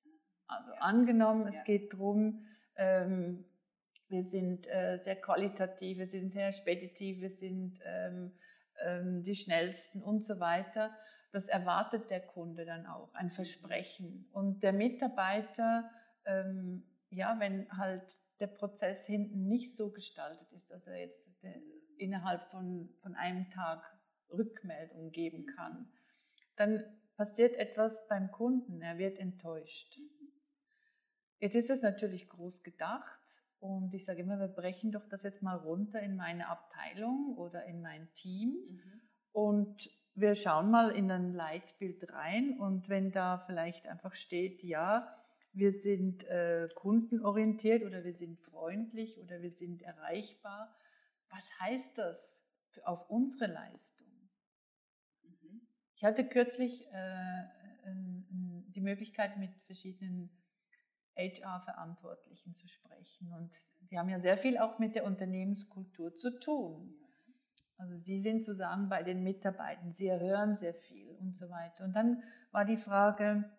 Also 0.47 0.73
angenommen, 0.79 1.49
es 1.49 1.64
geht 1.64 1.92
darum, 1.92 2.47
ähm, 2.77 3.45
wir 4.09 4.25
sind 4.25 4.66
äh, 4.69 4.99
sehr 5.03 5.16
qualitativ, 5.16 5.99
wir 5.99 6.07
sind 6.07 6.33
sehr 6.33 6.53
speditiv, 6.53 7.21
wir 7.21 7.31
sind 7.31 7.81
ähm, 7.85 8.33
ähm, 8.85 9.25
die 9.25 9.35
schnellsten 9.35 10.03
und 10.03 10.25
so 10.25 10.38
weiter. 10.38 10.95
Das 11.33 11.49
erwartet 11.49 12.11
der 12.11 12.21
Kunde 12.21 12.64
dann 12.64 12.87
auch, 12.87 13.12
ein 13.14 13.31
Versprechen. 13.31 14.29
Und 14.33 14.62
der 14.62 14.73
Mitarbeiter, 14.73 15.90
ähm, 16.25 16.85
ja, 17.16 17.38
wenn 17.40 17.68
halt 17.76 18.05
der 18.40 18.46
Prozess 18.48 19.07
hinten 19.07 19.46
nicht 19.46 19.74
so 19.74 19.90
gestaltet 19.90 20.52
ist, 20.52 20.70
dass 20.70 20.87
er 20.87 20.98
jetzt 20.98 21.26
de, 21.42 21.52
innerhalb 21.98 22.44
von, 22.44 22.94
von 23.00 23.14
einem 23.14 23.48
Tag 23.50 23.83
Rückmeldung 24.31 25.11
geben 25.11 25.46
kann, 25.57 25.88
dann 26.57 26.85
passiert 27.16 27.57
etwas 27.57 28.07
beim 28.09 28.31
Kunden, 28.31 28.83
er 28.83 28.98
wird 28.98 29.18
enttäuscht. 29.18 29.98
Jetzt 31.38 31.55
ist 31.55 31.70
es 31.70 31.83
natürlich 31.83 32.29
groß 32.29 32.62
gedacht, 32.62 33.46
und 33.59 33.94
ich 33.94 34.05
sage 34.05 34.20
immer, 34.20 34.38
wir 34.38 34.48
brechen 34.48 34.92
doch 34.92 35.07
das 35.09 35.22
jetzt 35.22 35.42
mal 35.42 35.57
runter 35.57 36.00
in 36.00 36.16
meine 36.16 36.48
Abteilung 36.48 37.37
oder 37.37 37.64
in 37.64 37.81
mein 37.81 38.12
Team. 38.14 38.50
Mhm. 38.50 39.00
Und 39.33 39.90
wir 40.14 40.35
schauen 40.35 40.70
mal 40.70 40.90
in 40.90 41.11
ein 41.11 41.33
Leitbild 41.33 42.12
rein. 42.12 42.59
Und 42.59 42.88
wenn 42.88 43.12
da 43.12 43.38
vielleicht 43.46 43.87
einfach 43.87 44.12
steht, 44.12 44.62
ja, 44.62 45.09
wir 45.57 45.73
sind 45.73 46.25
äh, 46.25 46.69
kundenorientiert 46.75 47.83
oder 47.85 48.05
wir 48.05 48.14
sind 48.14 48.38
freundlich 48.40 49.19
oder 49.19 49.40
wir 49.42 49.51
sind 49.51 49.83
erreichbar, 49.83 50.75
was 51.31 51.45
heißt 51.61 51.99
das 51.99 52.45
auf 52.85 53.09
unsere 53.09 53.51
Leistung? 53.51 54.31
Mhm. 55.23 55.66
Ich 55.95 56.05
hatte 56.05 56.29
kürzlich 56.29 56.87
äh, 56.92 57.42
die 58.77 58.81
Möglichkeit, 58.81 59.38
mit 59.38 59.51
verschiedenen 59.64 60.31
HR-Verantwortlichen 61.16 62.55
zu 62.55 62.69
sprechen. 62.69 63.33
Und 63.33 63.57
die 63.90 63.99
haben 63.99 64.11
ja 64.11 64.21
sehr 64.21 64.37
viel 64.37 64.59
auch 64.59 64.79
mit 64.79 64.95
der 64.95 65.05
Unternehmenskultur 65.05 66.14
zu 66.16 66.38
tun. 66.38 66.95
Also 67.79 67.97
sie 67.99 68.19
sind 68.19 68.45
sozusagen 68.45 68.88
bei 68.88 69.03
den 69.03 69.23
Mitarbeitern, 69.23 69.92
sie 69.92 70.11
hören 70.11 70.57
sehr 70.57 70.75
viel 70.75 71.16
und 71.16 71.37
so 71.37 71.49
weiter. 71.51 71.85
Und 71.85 71.95
dann 71.95 72.23
war 72.51 72.64
die 72.64 72.77
Frage, 72.77 73.51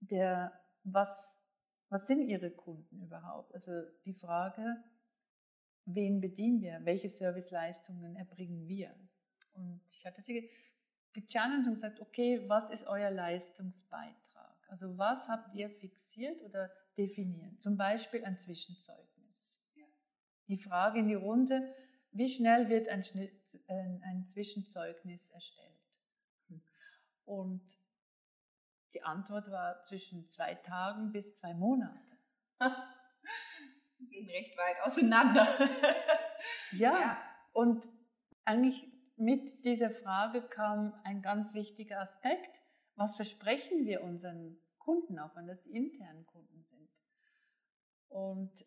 der, 0.00 0.52
was, 0.92 1.38
was 1.88 2.06
sind 2.06 2.22
Ihre 2.22 2.50
Kunden 2.50 3.00
überhaupt? 3.00 3.54
Also 3.54 3.72
die 4.04 4.14
Frage, 4.14 4.76
wen 5.84 6.20
bedienen 6.20 6.60
wir? 6.60 6.80
Welche 6.84 7.08
Serviceleistungen 7.08 8.16
erbringen 8.16 8.66
wir? 8.68 8.94
Und 9.54 9.82
ich 9.88 10.06
hatte 10.06 10.22
sie 10.22 10.50
gechallenged 11.12 11.68
und 11.68 11.74
gesagt, 11.74 12.00
okay, 12.00 12.44
was 12.48 12.70
ist 12.70 12.86
euer 12.86 13.10
Leistungsbeitrag? 13.10 14.56
Also 14.68 14.98
was 14.98 15.28
habt 15.28 15.54
ihr 15.54 15.70
fixiert 15.70 16.42
oder 16.42 16.70
definiert? 16.96 17.60
Zum 17.60 17.76
Beispiel 17.76 18.24
ein 18.24 18.36
Zwischenzeugnis. 18.36 19.56
Ja. 19.74 19.86
Die 20.46 20.58
Frage 20.58 21.00
in 21.00 21.08
die 21.08 21.14
Runde, 21.14 21.74
wie 22.12 22.28
schnell 22.28 22.68
wird 22.68 22.88
ein, 22.88 23.02
Schnitt, 23.02 23.32
äh, 23.66 23.98
ein 24.02 24.24
Zwischenzeugnis 24.26 25.30
erstellt? 25.30 25.78
Und 27.24 27.62
die 28.94 29.02
Antwort 29.02 29.50
war 29.50 29.82
zwischen 29.84 30.28
zwei 30.28 30.54
Tagen 30.54 31.12
bis 31.12 31.36
zwei 31.36 31.54
Monate. 31.54 32.00
Gehen 33.98 34.28
recht 34.30 34.56
weit 34.56 34.80
auseinander. 34.84 35.46
ja, 36.72 37.00
ja, 37.00 37.22
und 37.52 37.84
eigentlich 38.44 38.86
mit 39.16 39.64
dieser 39.64 39.90
Frage 39.90 40.42
kam 40.42 40.94
ein 41.04 41.22
ganz 41.22 41.52
wichtiger 41.54 42.00
Aspekt, 42.00 42.62
was 42.94 43.16
versprechen 43.16 43.84
wir 43.84 44.02
unseren 44.02 44.58
Kunden, 44.78 45.18
auch 45.18 45.34
wenn 45.36 45.46
das 45.46 45.60
die 45.62 45.76
internen 45.76 46.24
Kunden 46.26 46.62
sind. 46.62 46.88
Und 48.08 48.64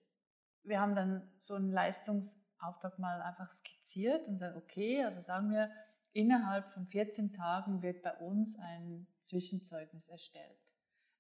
wir 0.64 0.80
haben 0.80 0.96
dann 0.96 1.28
so 1.46 1.56
einen 1.56 1.72
Leistungsauftrag 1.72 3.00
mal 3.00 3.22
einfach 3.22 3.50
skizziert 3.50 4.28
und 4.28 4.38
sagen, 4.38 4.58
okay, 4.58 5.04
also 5.04 5.22
sagen 5.22 5.50
wir, 5.52 5.72
innerhalb 6.14 6.70
von 6.72 6.86
14 6.88 7.34
Tagen 7.34 7.82
wird 7.82 8.04
bei 8.04 8.16
uns 8.18 8.56
ein 8.60 9.08
Zwischenzeugnis 9.32 10.08
erstellt. 10.08 10.60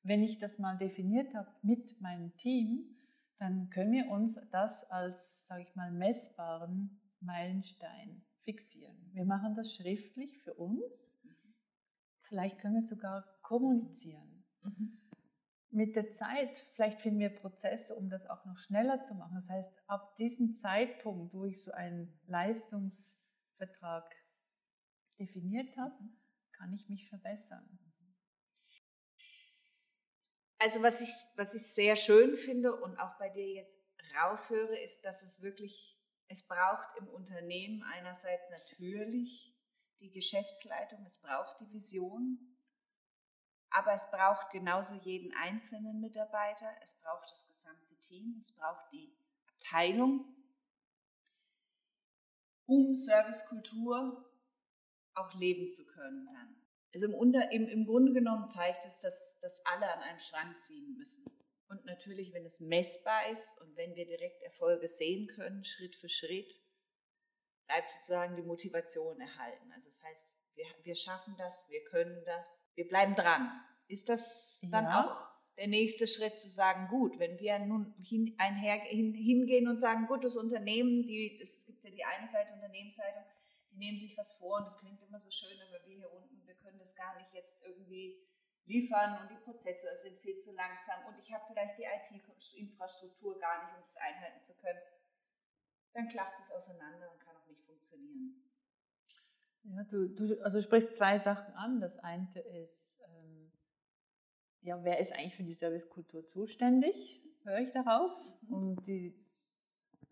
Wenn 0.03 0.21
ich 0.21 0.37
das 0.37 0.59
mal 0.59 0.77
definiert 0.77 1.33
habe 1.33 1.49
mit 1.61 1.99
meinem 2.01 2.35
Team, 2.37 2.97
dann 3.39 3.69
können 3.69 3.91
wir 3.91 4.09
uns 4.09 4.39
das 4.51 4.83
als, 4.91 5.47
sage 5.47 5.63
ich 5.63 5.75
mal, 5.75 5.91
messbaren 5.91 7.01
Meilenstein 7.19 8.23
fixieren. 8.43 8.97
Wir 9.13 9.25
machen 9.25 9.55
das 9.55 9.73
schriftlich 9.73 10.37
für 10.43 10.53
uns 10.53 11.11
vielleicht 12.31 12.59
können 12.59 12.75
wir 12.75 12.87
sogar 12.87 13.25
kommunizieren. 13.41 14.45
Mhm. 14.63 14.97
Mit 15.69 15.97
der 15.97 16.11
Zeit, 16.11 16.57
vielleicht 16.73 17.01
finden 17.01 17.19
wir 17.19 17.29
Prozesse, 17.29 17.93
um 17.93 18.09
das 18.09 18.25
auch 18.25 18.45
noch 18.45 18.57
schneller 18.57 19.03
zu 19.03 19.15
machen. 19.15 19.35
Das 19.35 19.49
heißt, 19.49 19.73
ab 19.87 20.15
diesem 20.15 20.53
Zeitpunkt, 20.55 21.33
wo 21.33 21.43
ich 21.43 21.61
so 21.61 21.71
einen 21.71 22.17
Leistungsvertrag 22.27 24.15
definiert 25.19 25.75
habe, 25.77 25.95
kann 26.53 26.71
ich 26.71 26.87
mich 26.87 27.09
verbessern. 27.09 27.79
Also 30.61 30.83
was 30.83 31.01
ich, 31.01 31.09
was 31.37 31.55
ich 31.55 31.73
sehr 31.73 31.95
schön 31.95 32.37
finde 32.37 32.75
und 32.75 32.95
auch 32.99 33.17
bei 33.17 33.29
dir 33.29 33.47
jetzt 33.47 33.79
raushöre, 34.15 34.77
ist, 34.77 35.03
dass 35.03 35.23
es 35.23 35.41
wirklich, 35.41 35.99
es 36.27 36.43
braucht 36.43 36.95
im 36.99 37.07
Unternehmen 37.07 37.81
einerseits 37.81 38.47
natürlich 38.51 39.55
die 40.01 40.11
Geschäftsleitung, 40.11 41.03
es 41.03 41.17
braucht 41.17 41.59
die 41.61 41.73
Vision, 41.73 42.37
aber 43.71 43.93
es 43.93 44.11
braucht 44.11 44.51
genauso 44.51 44.93
jeden 44.93 45.33
einzelnen 45.33 45.99
Mitarbeiter, 45.99 46.71
es 46.83 46.93
braucht 46.93 47.31
das 47.31 47.47
gesamte 47.47 47.95
Team, 47.95 48.37
es 48.39 48.51
braucht 48.51 48.91
die 48.91 49.11
Abteilung, 49.47 50.31
um 52.67 52.93
Servicekultur 52.93 54.31
auch 55.15 55.33
leben 55.33 55.71
zu 55.71 55.87
können 55.87 56.27
dann. 56.27 56.60
Also 56.93 57.07
im, 57.07 57.13
Unter, 57.13 57.51
im, 57.51 57.67
im 57.67 57.85
Grunde 57.85 58.13
genommen 58.13 58.47
zeigt 58.47 58.85
es, 58.85 58.99
dass, 58.99 59.39
dass 59.39 59.65
alle 59.65 59.91
an 59.91 59.99
einen 59.99 60.19
Strang 60.19 60.57
ziehen 60.57 60.95
müssen. 60.97 61.25
Und 61.69 61.85
natürlich, 61.85 62.33
wenn 62.33 62.45
es 62.45 62.59
messbar 62.59 63.29
ist 63.31 63.61
und 63.61 63.77
wenn 63.77 63.95
wir 63.95 64.05
direkt 64.05 64.43
Erfolge 64.43 64.87
sehen 64.87 65.27
können, 65.27 65.63
Schritt 65.63 65.95
für 65.95 66.09
Schritt, 66.09 66.59
bleibt 67.65 67.91
sozusagen 67.91 68.35
die 68.35 68.41
Motivation 68.41 69.19
erhalten. 69.21 69.71
Also 69.73 69.87
das 69.89 70.01
heißt, 70.03 70.37
wir, 70.55 70.65
wir 70.83 70.95
schaffen 70.95 71.35
das, 71.37 71.69
wir 71.69 71.83
können 71.85 72.21
das, 72.25 72.61
wir 72.75 72.87
bleiben 72.87 73.15
dran. 73.15 73.49
Ist 73.87 74.09
das 74.09 74.59
dann 74.69 74.85
ja. 74.85 75.01
auch 75.01 75.31
der 75.57 75.67
nächste 75.67 76.07
Schritt 76.07 76.39
zu 76.39 76.49
sagen, 76.49 76.87
gut, 76.89 77.19
wenn 77.19 77.39
wir 77.39 77.59
nun 77.59 77.93
hin, 78.01 78.35
einher, 78.37 78.79
hin, 78.81 79.13
hingehen 79.13 79.67
und 79.67 79.79
sagen, 79.79 80.07
gut, 80.07 80.23
das 80.23 80.35
Unternehmen, 80.35 81.03
die, 81.03 81.39
es 81.41 81.65
gibt 81.65 81.83
ja 81.83 81.91
die 81.91 82.03
eine 82.03 82.27
Seite, 82.27 82.53
Unternehmensseite, 82.53 83.25
die 83.71 83.77
nehmen 83.77 83.99
sich 83.99 84.17
was 84.17 84.33
vor 84.33 84.57
und 84.57 84.65
das 84.65 84.77
klingt 84.77 85.01
immer 85.01 85.19
so 85.19 85.29
schön, 85.31 85.57
aber 85.61 85.85
wir 85.85 85.95
hier 85.95 86.11
unten, 86.11 86.40
können 86.61 86.79
das 86.79 86.95
gar 86.95 87.17
nicht 87.17 87.33
jetzt 87.33 87.61
irgendwie 87.63 88.27
liefern 88.65 89.21
und 89.21 89.29
die 89.29 89.43
Prozesse 89.43 89.87
sind 89.97 90.19
viel 90.19 90.37
zu 90.37 90.53
langsam 90.53 91.05
und 91.07 91.17
ich 91.17 91.33
habe 91.33 91.43
vielleicht 91.45 91.77
die 91.77 91.83
IT-Infrastruktur 91.83 93.39
gar 93.39 93.63
nicht, 93.63 93.75
um 93.75 93.83
das 93.83 93.97
einhalten 93.97 94.41
zu 94.41 94.55
können, 94.55 94.79
dann 95.93 96.07
klafft 96.07 96.39
es 96.39 96.51
auseinander 96.51 97.11
und 97.11 97.19
kann 97.19 97.35
auch 97.35 97.47
nicht 97.47 97.63
funktionieren. 97.65 98.51
Ja, 99.63 99.83
du, 99.83 100.07
du 100.07 100.41
also 100.43 100.61
sprichst 100.61 100.95
zwei 100.95 101.19
Sachen 101.19 101.53
an. 101.53 101.81
Das 101.81 101.99
eine 101.99 102.39
ist, 102.63 102.99
ähm, 103.05 103.51
ja, 104.61 104.83
wer 104.83 104.99
ist 104.99 105.11
eigentlich 105.11 105.35
für 105.35 105.43
die 105.43 105.53
Servicekultur 105.53 106.25
zuständig? 106.25 107.21
Höre 107.43 107.59
ich 107.59 107.71
daraus? 107.71 108.11
Mhm. 108.41 108.53
Und 108.53 108.87
die 108.87 109.15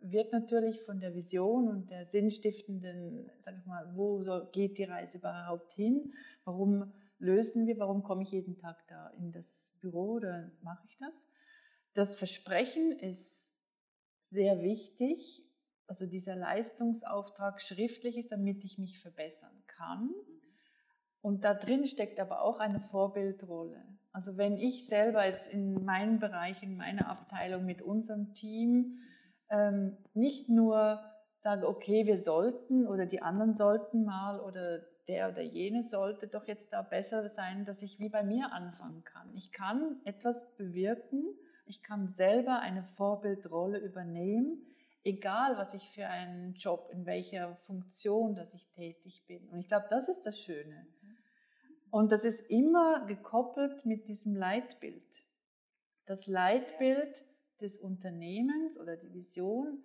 wird 0.02 0.32
natürlich 0.32 0.82
von 0.82 1.00
der 1.00 1.14
Vision 1.14 1.68
und 1.68 1.90
der 1.90 2.06
sinnstiftenden, 2.06 3.30
sag 3.42 3.58
ich 3.58 3.66
mal, 3.66 3.92
wo 3.96 4.24
geht 4.52 4.78
die 4.78 4.84
Reise 4.86 5.18
überhaupt 5.18 5.74
hin? 5.74 6.14
Warum 6.46 6.94
lösen 7.20 7.68
wir? 7.68 7.78
Warum 7.80 8.04
komme 8.04 8.24
ich 8.24 8.32
jeden 8.32 8.58
Tag 8.58 8.78
da 8.88 9.10
in 9.18 9.32
das 9.32 9.70
Büro 9.82 10.14
oder 10.14 10.52
mache 10.62 10.86
ich 10.88 10.98
das? 10.98 11.14
Das 11.94 12.16
Versprechen 12.16 12.98
ist 13.00 13.52
sehr 14.22 14.62
wichtig, 14.62 15.44
also 15.88 16.06
dieser 16.06 16.36
Leistungsauftrag 16.36 17.62
schriftlich 17.62 18.18
ist, 18.18 18.32
damit 18.32 18.64
ich 18.64 18.78
mich 18.78 19.00
verbessern 19.00 19.64
kann. 19.66 20.14
Und 21.22 21.44
da 21.44 21.54
drin 21.54 21.88
steckt 21.88 22.20
aber 22.20 22.42
auch 22.42 22.60
eine 22.60 22.80
Vorbildrolle. 22.80 23.84
Also 24.12 24.38
wenn 24.38 24.58
ich 24.58 24.88
selber 24.88 25.26
jetzt 25.26 25.48
in 25.52 25.84
meinem 25.84 26.20
Bereich, 26.20 26.62
in 26.64 26.78
meiner 26.78 27.10
Abteilung 27.10 27.66
mit 27.66 27.82
unserem 27.82 28.34
Team 28.34 28.98
ähm, 29.50 29.98
nicht 30.14 30.50
nur 30.50 31.02
sage, 31.42 31.68
okay, 31.68 32.06
wir 32.06 32.22
sollten 32.22 32.88
oder 32.88 33.06
die 33.06 33.22
anderen 33.22 33.56
sollten 33.56 34.04
mal 34.04 34.40
oder 34.40 34.80
der 35.08 35.30
oder 35.30 35.42
jene 35.42 35.84
sollte 35.84 36.28
doch 36.28 36.48
jetzt 36.48 36.72
da 36.72 36.82
besser 36.82 37.30
sein, 37.30 37.66
dass 37.66 37.82
ich 37.82 38.00
wie 38.00 38.10
bei 38.10 38.24
mir 38.24 38.52
anfangen 38.52 39.04
kann. 39.04 39.34
Ich 39.36 39.52
kann 39.52 40.02
etwas 40.06 40.38
bewirken, 40.56 41.26
ich 41.66 41.82
kann 41.82 42.10
selber 42.10 42.60
eine 42.60 42.84
Vorbildrolle 42.84 43.80
übernehmen, 43.80 44.62
egal 45.04 45.58
was 45.58 45.74
ich 45.74 45.90
für 45.92 46.08
einen 46.08 46.54
Job, 46.54 46.90
in 46.92 47.06
welcher 47.06 47.56
Funktion, 47.66 48.36
dass 48.36 48.54
ich 48.54 48.70
tätig 48.72 49.24
bin. 49.28 49.50
Und 49.50 49.60
ich 49.60 49.68
glaube, 49.68 49.88
das 49.90 50.08
ist 50.10 50.24
das 50.24 50.40
Schöne. 50.40 50.86
Und 51.90 52.12
das 52.12 52.24
ist 52.24 52.42
immer 52.50 53.06
gekoppelt 53.08 53.86
mit 53.86 54.08
diesem 54.08 54.36
Leitbild. 54.36 55.04
Das 56.06 56.28
Leitbild 56.28 57.26
des 57.62 57.78
Unternehmens 57.78 58.78
oder 58.78 58.98
die 58.98 59.14
Vision, 59.14 59.84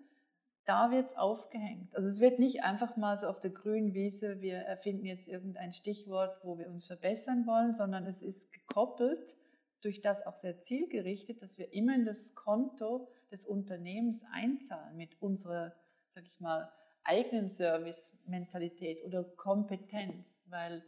da 0.65 0.91
wird 0.91 1.11
es 1.11 1.17
aufgehängt. 1.17 1.95
Also 1.95 2.09
es 2.09 2.21
wird 2.21 2.39
nicht 2.39 2.63
einfach 2.63 2.97
mal 2.97 3.19
so 3.19 3.27
auf 3.27 3.41
der 3.41 3.51
grünen 3.51 3.93
Wiese, 3.93 4.41
wir 4.41 4.57
erfinden 4.57 5.05
jetzt 5.05 5.29
irgendein 5.29 5.73
Stichwort, 5.73 6.39
wo 6.43 6.59
wir 6.59 6.69
uns 6.69 6.87
verbessern 6.87 7.47
wollen, 7.47 7.75
sondern 7.75 8.07
es 8.07 8.23
ist 8.23 8.53
gekoppelt, 8.53 9.37
durch 9.83 10.01
das 10.01 10.27
auch 10.27 10.37
sehr 10.37 10.59
zielgerichtet, 10.61 11.43
dass 11.43 11.59
wir 11.59 11.73
immer 11.75 11.95
in 11.95 12.07
das 12.07 12.35
Konto 12.35 13.07
des 13.31 13.45
Unternehmens 13.45 14.23
einzahlen 14.33 14.97
mit 14.97 15.21
unserer, 15.21 15.75
sag 16.15 16.25
ich 16.25 16.41
mal, 16.41 16.73
eigenen 17.03 17.51
Service-Mentalität 17.51 19.05
oder 19.05 19.25
Kompetenz, 19.25 20.47
weil 20.49 20.83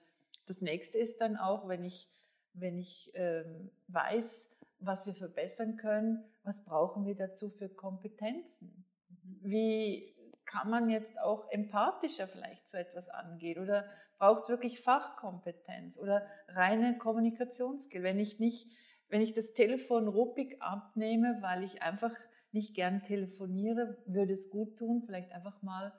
das 0.47 0.63
nächste 0.63 0.97
ist 0.97 1.21
dann 1.21 1.37
auch, 1.37 1.69
wenn 1.69 1.85
ich, 1.85 2.09
wenn 2.55 2.79
ich 2.79 3.11
ähm, 3.15 3.71
weiß, 3.89 4.56
was 4.87 5.07
wir 5.07 5.15
verbessern 5.15 5.77
können, 5.77 6.25
was 6.43 6.65
brauchen 6.65 7.05
wir 7.05 7.15
dazu 7.15 7.51
für 7.51 7.69
Kompetenzen? 7.69 8.87
Mhm. 9.09 9.39
Wie 9.43 10.17
kann 10.45 10.71
man 10.71 10.89
jetzt 10.89 11.19
auch 11.19 11.51
empathischer 11.51 12.29
vielleicht 12.29 12.69
so 12.71 12.79
etwas 12.79 13.09
angehen 13.09 13.63
oder 13.63 13.85
braucht 14.19 14.45
es 14.45 14.49
wirklich 14.49 14.81
Fachkompetenz 14.81 15.99
oder 15.99 16.27
reine 16.49 16.99
Kommunikationsskill? 16.99 18.03
Wenn 18.03 18.19
ich 18.19 18.39
nicht, 18.39 18.71
wenn 19.09 19.21
ich 19.21 19.35
das 19.35 19.53
Telefon 19.53 20.09
ruppig 20.09 20.63
abnehme, 20.63 21.39
weil 21.41 21.65
ich 21.65 21.83
einfach 21.83 22.13
nicht 22.53 22.75
gern 22.75 23.03
telefoniere, 23.03 23.99
würde 24.07 24.35
es 24.35 24.49
gut 24.49 24.79
tun, 24.79 25.03
vielleicht 25.05 25.33
einfach 25.33 25.61
mal 25.63 25.93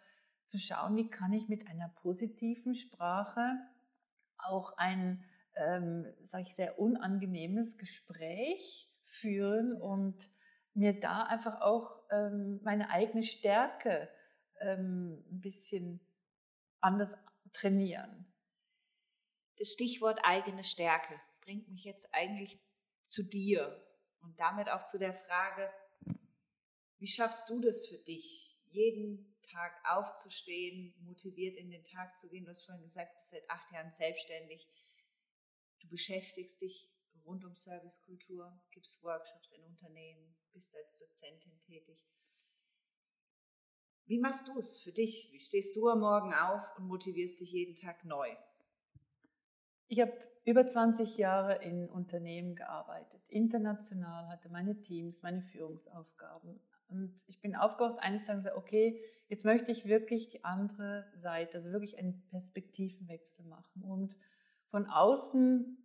zu 0.47 0.58
schauen, 0.60 0.95
wie 0.95 1.10
kann 1.10 1.34
ich 1.34 1.50
mit 1.50 1.67
einer 1.67 1.89
positiven 2.02 2.73
Sprache 2.73 3.58
auch 4.38 4.78
ein, 4.78 5.23
ähm, 5.57 6.05
sage 6.23 6.43
ich, 6.47 6.55
sehr 6.55 6.79
unangenehmes 6.79 7.77
Gespräch 7.77 8.89
führen 9.03 9.79
und 9.81 10.29
mir 10.73 10.99
da 10.99 11.23
einfach 11.23 11.61
auch 11.61 12.03
ähm, 12.11 12.59
meine 12.63 12.89
eigene 12.89 13.23
Stärke 13.23 14.09
ähm, 14.59 15.23
ein 15.31 15.41
bisschen 15.41 15.99
anders 16.81 17.13
trainieren. 17.53 18.25
Das 19.57 19.73
Stichwort 19.73 20.19
eigene 20.23 20.63
Stärke 20.63 21.19
bringt 21.41 21.67
mich 21.69 21.83
jetzt 21.83 22.13
eigentlich 22.13 22.59
zu 23.01 23.23
dir 23.23 23.83
und 24.21 24.39
damit 24.39 24.69
auch 24.69 24.83
zu 24.83 24.99
der 24.99 25.13
Frage, 25.13 25.69
wie 26.99 27.07
schaffst 27.07 27.49
du 27.49 27.59
das 27.59 27.87
für 27.87 27.97
dich, 27.97 28.57
jeden 28.69 29.35
Tag 29.43 29.73
aufzustehen, 29.85 30.93
motiviert 30.99 31.55
in 31.57 31.71
den 31.71 31.83
Tag 31.83 32.17
zu 32.17 32.27
gehen? 32.29 32.43
Du 32.43 32.49
hast 32.49 32.63
vorhin 32.63 32.83
gesagt, 32.83 33.13
du 33.13 33.17
bist 33.17 33.29
seit 33.29 33.49
acht 33.49 33.71
Jahren 33.71 33.91
selbstständig. 33.93 34.67
Du 35.79 35.87
beschäftigst 35.87 36.61
dich 36.61 36.89
rund 37.25 37.43
um 37.45 37.55
Servicekultur, 37.55 38.57
gibst 38.71 39.03
Workshops 39.03 39.51
in 39.51 39.63
Unternehmen, 39.63 40.35
bist 40.53 40.75
als 40.75 40.97
Dozentin 40.97 41.59
tätig. 41.61 41.97
Wie 44.05 44.19
machst 44.19 44.47
du 44.47 44.57
es 44.57 44.79
für 44.79 44.93
dich? 44.93 45.29
Wie 45.33 45.39
stehst 45.39 45.75
du 45.75 45.89
am 45.89 45.99
Morgen 45.99 46.33
auf 46.33 46.77
und 46.77 46.87
motivierst 46.87 47.41
dich 47.41 47.51
jeden 47.51 47.75
Tag 47.75 48.05
neu? 48.05 48.29
Ich 49.89 49.99
habe 49.99 50.13
über 50.45 50.65
20 50.65 51.17
Jahre 51.17 51.61
in 51.61 51.89
Unternehmen 51.89 52.55
gearbeitet, 52.55 53.21
international, 53.27 54.29
hatte 54.29 54.47
meine 54.47 54.81
Teams, 54.81 55.21
meine 55.21 55.41
Führungsaufgaben. 55.41 56.58
Und 56.87 57.19
ich 57.27 57.41
bin 57.41 57.58
aufgewacht 57.58 57.99
eines 57.99 58.25
Tages 58.25 58.49
okay, 58.56 58.97
jetzt 59.27 59.43
möchte 59.43 59.73
ich 59.73 59.85
wirklich 59.85 60.29
die 60.29 60.45
andere 60.45 61.06
Seite, 61.17 61.58
also 61.58 61.71
wirklich 61.71 61.97
einen 61.97 62.25
Perspektivenwechsel 62.29 63.43
machen 63.45 63.83
und 63.83 64.15
von 64.69 64.85
außen 64.85 65.77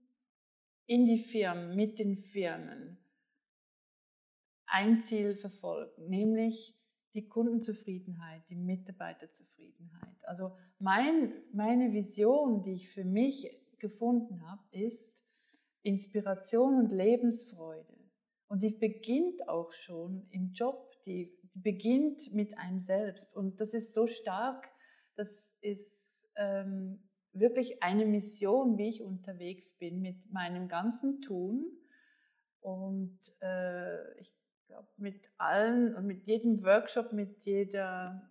in 0.86 1.06
die 1.06 1.24
Firmen, 1.24 1.76
mit 1.76 1.98
den 1.98 2.16
Firmen 2.16 2.98
ein 4.66 5.02
Ziel 5.02 5.36
verfolgen, 5.36 6.08
nämlich 6.08 6.76
die 7.14 7.28
Kundenzufriedenheit, 7.28 8.42
die 8.48 8.56
Mitarbeiterzufriedenheit. 8.56 10.16
Also 10.24 10.56
mein, 10.78 11.34
meine 11.52 11.92
Vision, 11.92 12.62
die 12.62 12.72
ich 12.72 12.88
für 12.90 13.04
mich 13.04 13.50
gefunden 13.78 14.40
habe, 14.48 14.62
ist 14.70 15.26
Inspiration 15.82 16.78
und 16.78 16.90
Lebensfreude. 16.90 18.02
Und 18.48 18.62
die 18.62 18.70
beginnt 18.70 19.48
auch 19.48 19.72
schon 19.72 20.26
im 20.30 20.52
Job, 20.52 20.90
die, 21.04 21.38
die 21.42 21.60
beginnt 21.60 22.32
mit 22.32 22.56
einem 22.58 22.80
selbst. 22.80 23.34
Und 23.34 23.60
das 23.60 23.74
ist 23.74 23.92
so 23.92 24.06
stark, 24.06 24.68
das 25.16 25.54
ist 25.60 26.28
ähm, 26.36 27.02
wirklich 27.32 27.82
eine 27.82 28.06
Mission, 28.06 28.78
wie 28.78 28.88
ich 28.88 29.02
unterwegs 29.02 29.72
bin 29.78 30.00
mit 30.00 30.32
meinem 30.32 30.68
ganzen 30.68 31.22
Tun. 31.22 31.66
Und 32.60 33.18
äh, 33.40 34.20
ich 34.20 34.32
glaube, 34.66 34.88
mit 34.96 35.28
allen 35.38 35.94
und 35.94 36.06
mit 36.06 36.26
jedem 36.26 36.62
Workshop, 36.62 37.12
mit 37.12 37.36
jeder 37.44 38.28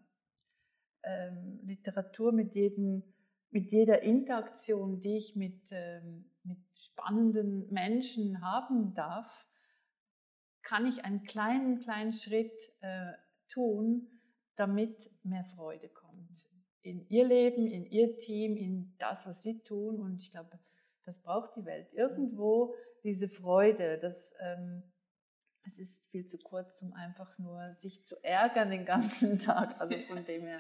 ähm, 1.04 1.60
Literatur, 1.64 2.32
mit, 2.32 2.54
jedem, 2.56 3.04
mit 3.50 3.72
jeder 3.72 4.02
Interaktion, 4.02 5.02
die 5.02 5.18
ich 5.18 5.36
mit, 5.36 5.72
ähm, 5.72 6.26
mit 6.44 6.60
spannenden 6.76 7.72
Menschen 7.72 8.42
haben 8.42 8.94
darf, 8.94 9.46
kann 10.62 10.86
ich 10.86 11.04
einen 11.04 11.24
kleinen, 11.24 11.80
kleinen 11.80 12.14
Schritt 12.14 12.54
äh, 12.82 13.14
tun, 13.50 14.08
damit 14.56 15.12
mehr 15.24 15.44
Freude 15.56 15.90
kommt. 15.90 16.01
In 16.82 17.08
ihr 17.10 17.26
Leben, 17.26 17.68
in 17.68 17.86
ihr 17.86 18.18
Team, 18.18 18.58
in 18.58 18.96
das, 18.98 19.26
was 19.26 19.42
sie 19.42 19.62
tun. 19.62 20.00
Und 20.00 20.18
ich 20.18 20.32
glaube, 20.32 20.60
das 21.06 21.22
braucht 21.22 21.56
die 21.56 21.66
Welt. 21.66 21.92
Irgendwo 21.94 22.74
diese 23.04 23.30
Freude, 23.30 24.00
das, 24.00 24.34
ähm, 24.40 24.84
es 25.64 25.78
ist 25.78 26.04
viel 26.10 26.28
zu 26.28 26.38
kurz, 26.38 26.82
um 26.82 26.94
einfach 26.94 27.38
nur 27.38 27.76
sich 27.76 28.04
zu 28.06 28.16
ärgern 28.24 28.72
den 28.72 28.86
ganzen 28.86 29.40
Tag. 29.40 29.80
Also 29.80 29.98
von 30.08 30.26
dem 30.26 30.44
her, 30.44 30.60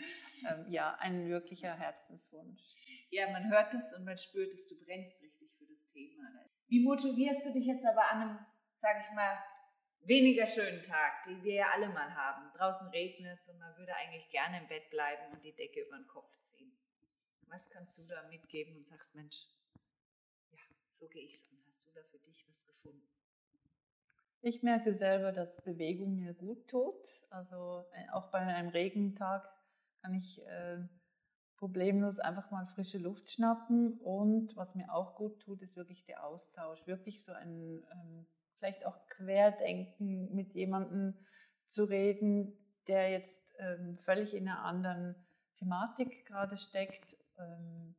ähm, 0.49 0.65
ja, 0.69 0.95
ein 0.99 1.27
wirklicher 1.27 1.73
Herzenswunsch. 1.73 2.61
Ja, 3.09 3.29
man 3.31 3.49
hört 3.49 3.73
das 3.73 3.93
und 3.97 4.05
man 4.05 4.17
spürt 4.17 4.53
dass 4.53 4.67
du 4.67 4.75
brennst 4.85 5.21
richtig 5.21 5.55
für 5.57 5.65
das 5.65 5.85
Thema. 5.87 6.23
Wie 6.67 6.83
motivierst 6.83 7.45
du 7.45 7.53
dich 7.53 7.65
jetzt 7.65 7.85
aber 7.85 8.09
an 8.11 8.21
einem, 8.21 8.39
sag 8.71 8.97
ich 9.01 9.13
mal, 9.15 9.37
weniger 10.03 10.47
schönen 10.47 10.81
Tag, 10.83 11.23
den 11.23 11.43
wir 11.43 11.53
ja 11.53 11.65
alle 11.73 11.89
mal 11.89 12.15
haben. 12.15 12.51
Draußen 12.57 12.87
regnet 12.89 13.39
es 13.39 13.49
und 13.49 13.59
man 13.59 13.75
würde 13.77 13.95
eigentlich 13.95 14.29
gerne 14.29 14.59
im 14.59 14.67
Bett 14.67 14.89
bleiben 14.89 15.33
und 15.33 15.43
die 15.43 15.55
Decke 15.55 15.81
über 15.81 15.97
den 15.97 16.07
Kopf 16.07 16.37
ziehen. 16.39 16.71
Was 17.47 17.69
kannst 17.69 17.97
du 17.97 18.07
da 18.07 18.27
mitgeben 18.29 18.77
und 18.77 18.87
sagst, 18.87 19.15
Mensch, 19.15 19.47
ja, 20.51 20.59
so 20.89 21.07
gehe 21.07 21.23
ich 21.23 21.33
es 21.33 21.47
an. 21.49 21.57
Hast 21.67 21.87
du 21.87 21.91
da 21.93 22.03
für 22.03 22.19
dich 22.19 22.47
was 22.49 22.65
gefunden? 22.65 23.07
Ich 24.41 24.63
merke 24.63 24.95
selber, 24.95 25.31
dass 25.31 25.61
Bewegung 25.61 26.15
mir 26.15 26.33
gut 26.33 26.67
tut. 26.67 27.25
Also 27.29 27.85
äh, 27.93 28.09
auch 28.11 28.31
bei 28.31 28.39
einem 28.39 28.69
Regentag 28.69 29.47
kann 30.01 30.15
ich 30.15 30.41
äh, 30.47 30.79
problemlos 31.57 32.17
einfach 32.17 32.49
mal 32.49 32.65
frische 32.65 32.97
Luft 32.97 33.29
schnappen. 33.29 33.99
Und 33.99 34.55
was 34.55 34.73
mir 34.73 34.91
auch 34.91 35.15
gut 35.15 35.39
tut, 35.41 35.61
ist 35.61 35.75
wirklich 35.75 36.03
der 36.05 36.25
Austausch. 36.25 36.87
Wirklich 36.87 37.23
so 37.23 37.31
ein 37.33 37.85
ähm, 37.91 38.27
vielleicht 38.61 38.85
auch 38.85 39.07
querdenken, 39.07 40.33
mit 40.35 40.53
jemandem 40.53 41.15
zu 41.67 41.83
reden, 41.83 42.53
der 42.87 43.09
jetzt 43.09 43.57
ähm, 43.59 43.97
völlig 43.97 44.35
in 44.35 44.47
einer 44.47 44.63
anderen 44.63 45.15
Thematik 45.55 46.25
gerade 46.27 46.57
steckt. 46.57 47.17
Ähm, 47.39 47.95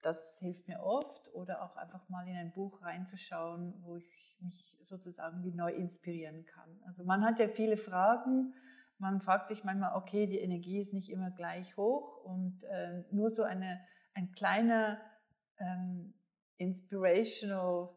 das 0.00 0.38
hilft 0.38 0.68
mir 0.68 0.80
oft. 0.82 1.28
Oder 1.34 1.62
auch 1.62 1.76
einfach 1.76 2.08
mal 2.08 2.26
in 2.26 2.36
ein 2.36 2.52
Buch 2.52 2.82
reinzuschauen, 2.82 3.74
wo 3.82 3.96
ich 3.96 4.38
mich 4.40 4.78
sozusagen 4.88 5.44
wie 5.44 5.52
neu 5.52 5.72
inspirieren 5.72 6.46
kann. 6.46 6.80
Also 6.86 7.04
man 7.04 7.22
hat 7.22 7.38
ja 7.38 7.48
viele 7.48 7.76
Fragen. 7.76 8.54
Man 8.98 9.20
fragt 9.20 9.48
sich 9.48 9.64
manchmal, 9.64 9.96
okay, 9.96 10.26
die 10.26 10.38
Energie 10.38 10.80
ist 10.80 10.94
nicht 10.94 11.10
immer 11.10 11.30
gleich 11.30 11.76
hoch 11.76 12.24
und 12.24 12.62
äh, 12.64 13.04
nur 13.10 13.30
so 13.30 13.42
eine, 13.42 13.80
ein 14.14 14.32
kleiner 14.32 14.98
ähm, 15.58 16.14
inspirational 16.56 17.90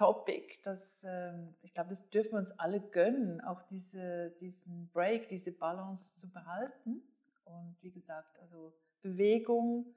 Topic, 0.00 0.58
das, 0.62 1.04
ähm, 1.04 1.54
ich 1.60 1.74
glaube, 1.74 1.90
das 1.90 2.08
dürfen 2.08 2.32
wir 2.32 2.38
uns 2.38 2.50
alle 2.52 2.80
gönnen, 2.80 3.42
auch 3.42 3.60
diese, 3.64 4.30
diesen 4.40 4.88
Break, 4.94 5.28
diese 5.28 5.52
Balance 5.52 6.14
zu 6.14 6.32
behalten. 6.32 7.02
Und 7.44 7.76
wie 7.82 7.90
gesagt, 7.90 8.38
also 8.38 8.72
Bewegung, 9.02 9.94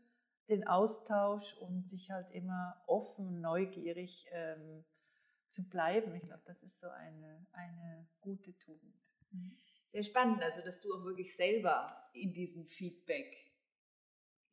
den 0.49 0.68
Austausch 0.68 1.56
und 1.62 1.88
sich 1.88 2.12
halt 2.12 2.30
immer 2.32 2.84
offen, 2.86 3.39
neugierig 3.39 4.26
ähm, 4.34 4.84
zu 5.51 5.64
bleiben. 5.70 6.14
Ich 6.16 6.24
glaube, 6.24 6.43
das 6.47 6.62
ist 6.64 6.82
so 6.82 6.89
eine, 6.89 7.47
eine 7.54 8.06
gute 8.20 8.58
Tugend. 8.58 8.99
Mhm. 9.32 9.58
Sehr 9.86 10.04
spannend, 10.04 10.43
also 10.43 10.62
dass 10.62 10.82
du 10.82 10.93
auch 10.93 11.06
wirklich 11.06 11.34
selber 11.34 12.10
in 12.12 12.34
diesen 12.34 12.66
Feedback 12.66 13.53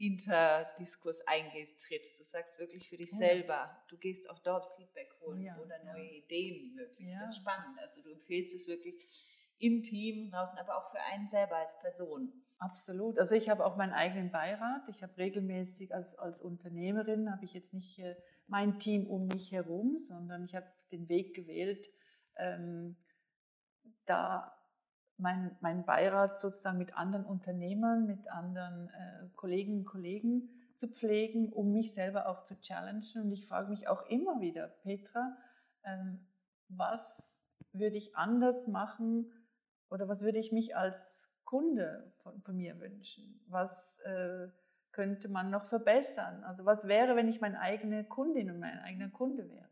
Interdiskurs 0.01 1.21
eingetrittst. 1.27 2.19
Du 2.19 2.25
sagst 2.25 2.59
wirklich 2.59 2.89
für 2.89 2.97
dich 2.97 3.11
selber, 3.11 3.85
du 3.89 3.99
gehst 3.99 4.31
auch 4.31 4.39
dort 4.39 4.75
Feedback 4.77 5.15
holen 5.21 5.43
ja, 5.43 5.59
oder 5.59 5.79
neue 5.85 6.07
ja. 6.07 6.25
Ideen 6.25 6.75
möglich. 6.75 7.09
Das 7.21 7.33
ist 7.33 7.41
spannend. 7.41 7.79
Also 7.79 8.03
du 8.03 8.11
empfehlst 8.11 8.55
es 8.55 8.67
wirklich 8.67 9.29
im 9.59 9.83
Team 9.83 10.31
draußen, 10.31 10.59
aber 10.59 10.79
auch 10.79 10.91
für 10.91 11.01
einen 11.13 11.29
selber 11.29 11.57
als 11.57 11.79
Person. 11.81 12.33
Absolut. 12.59 13.19
Also 13.19 13.35
ich 13.35 13.51
habe 13.51 13.65
auch 13.65 13.77
meinen 13.77 13.93
eigenen 13.93 14.31
Beirat. 14.31 14.89
Ich 14.89 15.03
habe 15.03 15.17
regelmäßig 15.19 15.95
als, 15.95 16.15
als 16.19 16.41
Unternehmerin, 16.41 17.31
habe 17.31 17.45
ich 17.45 17.53
jetzt 17.53 17.75
nicht 17.75 17.99
äh, 17.99 18.17
mein 18.47 18.79
Team 18.79 19.07
um 19.07 19.27
mich 19.27 19.53
herum, 19.53 19.99
sondern 20.09 20.45
ich 20.45 20.55
habe 20.55 20.67
den 20.93 21.09
Weg 21.09 21.35
gewählt, 21.35 21.91
ähm, 22.37 22.97
da 24.07 24.60
mein, 25.21 25.57
mein 25.61 25.85
Beirat 25.85 26.39
sozusagen 26.39 26.79
mit 26.79 26.97
anderen 26.97 27.25
Unternehmern, 27.25 28.07
mit 28.07 28.31
anderen 28.31 28.89
äh, 28.89 29.29
Kolleginnen 29.37 29.81
und 29.81 29.87
Kollegen 29.87 30.49
zu 30.77 30.89
pflegen, 30.89 31.53
um 31.53 31.73
mich 31.73 31.95
selber 31.95 32.29
auch 32.29 32.45
zu 32.45 32.59
challengen. 32.61 33.23
Und 33.23 33.33
ich 33.33 33.47
frage 33.47 33.69
mich 33.69 33.89
auch 33.89 34.07
immer 34.07 34.41
wieder, 34.41 34.69
Petra, 34.83 35.37
ähm, 35.85 36.27
was 36.69 37.01
würde 37.73 37.97
ich 37.97 38.17
anders 38.17 38.67
machen 38.67 39.31
oder 39.91 40.09
was 40.09 40.23
würde 40.23 40.39
ich 40.39 40.53
mich 40.53 40.77
als 40.77 41.29
Kunde 41.45 42.13
von, 42.23 42.41
von 42.43 42.57
mir 42.57 42.79
wünschen? 42.81 43.45
Was 43.49 43.99
äh, 44.01 44.49
könnte 44.93 45.29
man 45.29 45.51
noch 45.51 45.67
verbessern? 45.67 46.45
Also 46.45 46.65
was 46.65 46.87
wäre, 46.87 47.17
wenn 47.17 47.29
ich 47.29 47.41
meine 47.41 47.61
eigene 47.61 48.05
Kundin 48.05 48.51
und 48.51 48.59
mein 48.59 48.79
eigener 48.81 49.11
Kunde 49.11 49.49
wäre? 49.49 49.70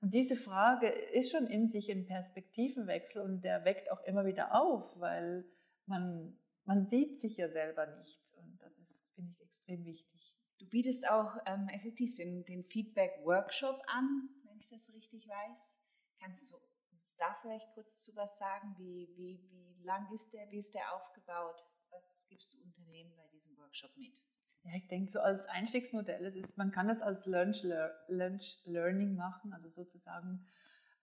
Und 0.00 0.14
diese 0.14 0.36
Frage 0.36 0.88
ist 0.88 1.32
schon 1.32 1.46
in 1.46 1.68
sich 1.68 1.90
ein 1.90 2.06
Perspektivenwechsel 2.06 3.20
und 3.20 3.42
der 3.42 3.64
weckt 3.64 3.90
auch 3.90 4.00
immer 4.04 4.24
wieder 4.26 4.54
auf, 4.54 4.98
weil 5.00 5.44
man, 5.86 6.38
man 6.64 6.86
sieht 6.86 7.20
sich 7.20 7.36
ja 7.36 7.48
selber 7.48 7.86
nicht. 7.98 8.20
Und 8.32 8.62
das 8.62 8.78
ist, 8.78 9.04
finde 9.14 9.32
ich, 9.32 9.40
extrem 9.40 9.84
wichtig. 9.84 10.34
Du 10.58 10.68
bietest 10.68 11.08
auch 11.08 11.36
ähm, 11.46 11.68
effektiv 11.68 12.14
den, 12.14 12.44
den 12.44 12.62
Feedback-Workshop 12.62 13.82
an, 13.86 14.28
wenn 14.44 14.58
ich 14.58 14.68
das 14.68 14.92
richtig 14.92 15.28
weiß. 15.28 15.80
Kannst 16.20 16.50
du 16.50 16.56
uns 16.92 17.16
da 17.16 17.34
vielleicht 17.42 17.72
kurz 17.74 18.02
zu 18.02 18.14
was 18.14 18.38
sagen? 18.38 18.74
Wie, 18.78 19.08
wie, 19.16 19.40
wie 19.50 19.82
lang 19.84 20.12
ist 20.12 20.32
der? 20.32 20.50
Wie 20.50 20.58
ist 20.58 20.74
der 20.74 20.94
aufgebaut? 20.94 21.64
Was 21.90 22.26
gibst 22.28 22.54
du 22.54 22.62
Unternehmen 22.62 23.14
bei 23.16 23.26
diesem 23.28 23.56
Workshop 23.56 23.96
mit? 23.96 24.12
Ja, 24.64 24.72
ich 24.76 24.86
denke, 24.88 25.10
so 25.12 25.20
als 25.20 25.44
Einstiegsmodell, 25.46 26.26
es 26.26 26.36
ist, 26.36 26.56
man 26.58 26.70
kann 26.70 26.88
das 26.88 27.00
als 27.00 27.26
Lunch, 27.26 27.62
Lunch 28.08 28.58
Learning 28.64 29.14
machen, 29.14 29.52
also 29.52 29.70
sozusagen 29.70 30.44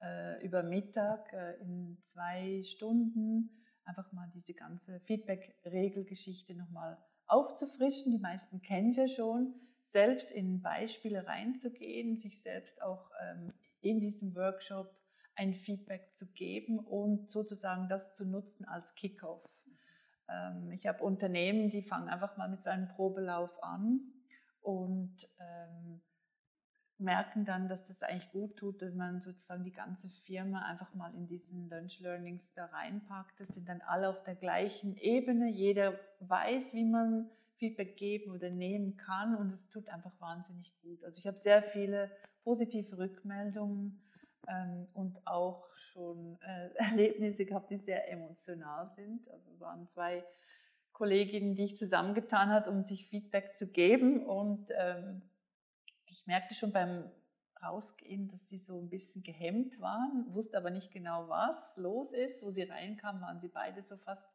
äh, 0.02 0.46
über 0.46 0.62
Mittag 0.62 1.32
äh, 1.34 1.60
in 1.62 1.98
zwei 2.04 2.62
Stunden 2.64 3.50
einfach 3.86 4.12
mal 4.12 4.30
diese 4.34 4.54
ganze 4.54 5.00
Feedback-Regelgeschichte 5.02 6.54
nochmal 6.56 6.98
aufzufrischen. 7.28 8.12
Die 8.12 8.20
meisten 8.20 8.62
kennen 8.62 8.90
es 8.90 8.98
ja 8.98 9.08
schon, 9.08 9.54
selbst 9.86 10.32
in 10.32 10.62
Beispiele 10.62 11.26
reinzugehen, 11.26 12.18
sich 12.18 12.42
selbst 12.42 12.82
auch 12.82 13.10
ähm, 13.22 13.54
in 13.82 14.00
diesem 14.00 14.36
Workshop 14.36 14.94
ein 15.36 15.54
Feedback 15.54 16.14
zu 16.16 16.26
geben 16.28 16.80
und 16.80 17.30
sozusagen 17.32 17.88
das 17.90 18.14
zu 18.16 18.26
nutzen 18.26 18.66
als 18.66 18.94
Kickoff. 18.96 19.55
Ähm, 20.30 20.72
ich 20.72 20.86
habe 20.88 21.04
Unternehmen, 21.04 21.70
die 21.70 21.84
fangen 21.84 22.10
einfach 22.10 22.38
mal 22.38 22.50
mit 22.50 22.64
so 22.64 22.70
einem 22.70 22.88
Probelauf 22.90 23.52
an 23.64 24.02
und 24.62 25.16
ähm, 25.40 26.02
merken 26.98 27.46
dann, 27.46 27.68
dass 27.68 27.88
das 27.88 28.02
eigentlich 28.02 28.32
gut 28.32 28.56
tut, 28.58 28.82
wenn 28.82 28.96
man 28.96 29.22
sozusagen 29.22 29.64
die 29.64 29.74
ganze 29.74 30.10
Firma 30.26 30.64
einfach 30.64 30.94
mal 30.94 31.14
in 31.14 31.28
diesen 31.28 31.70
Lunch 31.70 32.00
Learnings 32.00 32.54
da 32.54 32.66
reinpackt. 32.66 33.40
Das 33.40 33.50
sind 33.50 33.68
dann 33.68 33.82
alle 33.82 34.10
auf 34.10 34.24
der 34.24 34.36
gleichen 34.36 34.96
Ebene. 34.98 35.50
Jeder 35.50 36.00
weiß, 36.22 36.74
wie 36.74 36.86
man 36.86 37.30
Feedback 37.58 37.98
geben 37.98 38.32
oder 38.32 38.50
nehmen 38.50 38.98
kann 38.98 39.36
und 39.36 39.54
es 39.54 39.70
tut 39.70 39.88
einfach 39.90 40.20
wahnsinnig 40.20 40.74
gut. 40.82 41.04
Also 41.04 41.18
ich 41.18 41.28
habe 41.28 41.38
sehr 41.38 41.64
viele 41.64 42.12
positive 42.44 42.98
Rückmeldungen 42.98 44.02
ähm, 44.48 44.88
und 44.94 45.26
auch 45.26 45.68
schon 45.92 46.38
äh, 46.42 46.70
Erlebnisse 46.76 47.46
gehabt, 47.46 47.72
die 47.72 47.78
sehr 47.78 48.12
emotional 48.12 48.90
sind. 48.96 49.30
Also 49.30 49.60
waren 49.60 49.88
zwei 49.88 50.24
Kolleginnen, 50.92 51.56
die 51.56 51.66
ich 51.66 51.78
zusammengetan 51.78 52.50
hat, 52.50 52.68
um 52.68 52.84
sich 52.84 53.08
Feedback 53.08 53.56
zu 53.56 53.68
geben. 53.68 54.26
Und 54.26 54.70
ähm, 54.78 55.22
ich 56.06 56.26
merkte 56.28 56.56
schon 56.56 56.72
beim 56.72 57.10
Rausgehen, 57.62 58.30
dass 58.30 58.48
sie 58.48 58.58
so 58.58 58.80
ein 58.80 58.90
bisschen 58.90 59.24
gehemmt 59.24 59.80
waren, 59.80 60.26
wusste 60.34 60.58
aber 60.58 60.70
nicht 60.70 60.92
genau, 60.92 61.28
was 61.28 61.76
los 61.78 62.12
ist. 62.12 62.42
Wo 62.44 62.52
sie 62.52 62.64
reinkamen, 62.64 63.22
waren 63.22 63.40
sie 63.40 63.50
beide 63.50 63.82
so 63.82 63.98
fast 63.98 64.30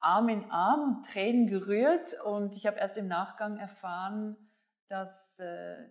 Arm 0.00 0.28
in 0.28 0.50
Arm 0.50 1.04
Tränen 1.10 1.46
gerührt. 1.46 2.22
Und 2.24 2.56
ich 2.56 2.66
habe 2.66 2.78
erst 2.78 2.96
im 2.96 3.08
Nachgang 3.08 3.58
erfahren, 3.58 4.36
dass 4.88 5.38
äh, 5.38 5.88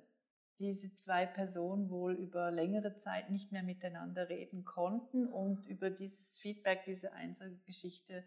diese 0.62 0.93
zwei 0.93 1.26
Personen 1.26 1.89
wohl 1.89 2.14
über 2.14 2.51
längere 2.51 2.95
Zeit 2.95 3.32
nicht 3.32 3.51
mehr 3.51 3.64
miteinander 3.64 4.30
reden 4.30 4.64
konnten 4.64 5.28
und 5.28 5.66
über 5.66 5.89
dieses 5.89 6.38
Feedback, 6.38 6.84
diese 6.86 7.14
Einzelgeschichte 7.14 8.24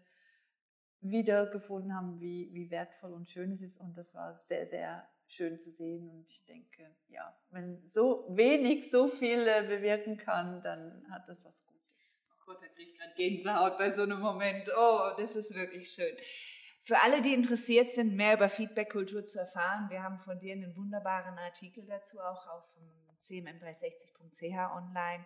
wiedergefunden 0.99 1.95
haben, 1.95 2.19
wie, 2.19 2.49
wie 2.53 2.69
wertvoll 2.69 3.13
und 3.13 3.29
schön 3.29 3.53
es 3.53 3.61
ist. 3.61 3.79
Und 3.79 3.97
das 3.97 4.13
war 4.13 4.35
sehr, 4.35 4.67
sehr 4.67 5.07
schön 5.27 5.59
zu 5.59 5.71
sehen. 5.71 6.09
Und 6.09 6.29
ich 6.29 6.43
denke, 6.45 6.95
ja, 7.07 7.35
wenn 7.51 7.87
so 7.87 8.25
wenig 8.29 8.91
so 8.91 9.07
viel 9.07 9.45
bewirken 9.67 10.17
kann, 10.17 10.61
dann 10.61 11.05
hat 11.09 11.29
das 11.29 11.45
was 11.45 11.63
Gutes. 11.65 11.83
Oh 12.29 12.45
Gott, 12.47 12.61
da 12.61 12.67
kriege 12.67 12.91
ich 12.91 12.97
gerade 12.97 13.13
Gänsehaut 13.15 13.77
bei 13.77 13.91
so 13.91 14.03
einem 14.03 14.19
Moment. 14.19 14.69
Oh, 14.77 15.11
das 15.17 15.35
ist 15.35 15.55
wirklich 15.55 15.89
schön. 15.89 16.15
Für 16.85 17.01
alle, 17.01 17.21
die 17.23 17.33
interessiert 17.33 17.89
sind, 17.89 18.15
mehr 18.15 18.35
über 18.35 18.47
Feedback-Kultur 18.47 19.25
zu 19.25 19.39
erfahren, 19.39 19.89
wir 19.89 20.03
haben 20.03 20.19
von 20.19 20.37
dir 20.37 20.53
einen 20.53 20.77
wunderbaren 20.77 21.35
Artikel 21.39 21.83
dazu 21.83 22.19
auch 22.19 22.45
auf 22.45 22.63
cmm360.ch 23.19 24.71
online 24.71 25.25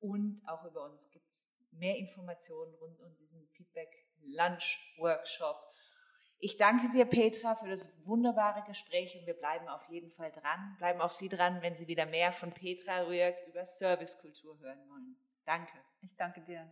und 0.00 0.46
auch 0.46 0.66
über 0.66 0.84
uns 0.84 1.08
gibt 1.08 1.26
es 1.30 1.48
mehr 1.70 1.96
Informationen 1.96 2.74
rund 2.74 3.00
um 3.00 3.16
diesen 3.16 3.46
Feedback-Lunch-Workshop. 3.46 5.56
Ich 6.40 6.58
danke 6.58 6.92
dir, 6.92 7.06
Petra, 7.06 7.54
für 7.54 7.68
das 7.68 8.06
wunderbare 8.06 8.62
Gespräch 8.66 9.16
und 9.18 9.26
wir 9.26 9.32
bleiben 9.32 9.66
auf 9.68 9.88
jeden 9.88 10.10
Fall 10.10 10.30
dran. 10.30 10.76
Bleiben 10.76 11.00
auch 11.00 11.08
Sie 11.08 11.30
dran, 11.30 11.62
wenn 11.62 11.74
Sie 11.74 11.88
wieder 11.88 12.04
mehr 12.04 12.34
von 12.34 12.52
Petra 12.52 13.06
Rührk 13.06 13.48
über 13.48 13.64
Servicekultur 13.64 14.60
hören 14.60 14.86
wollen. 14.90 15.16
Danke. 15.46 15.72
Ich 16.02 16.14
danke 16.16 16.42
dir. 16.42 16.70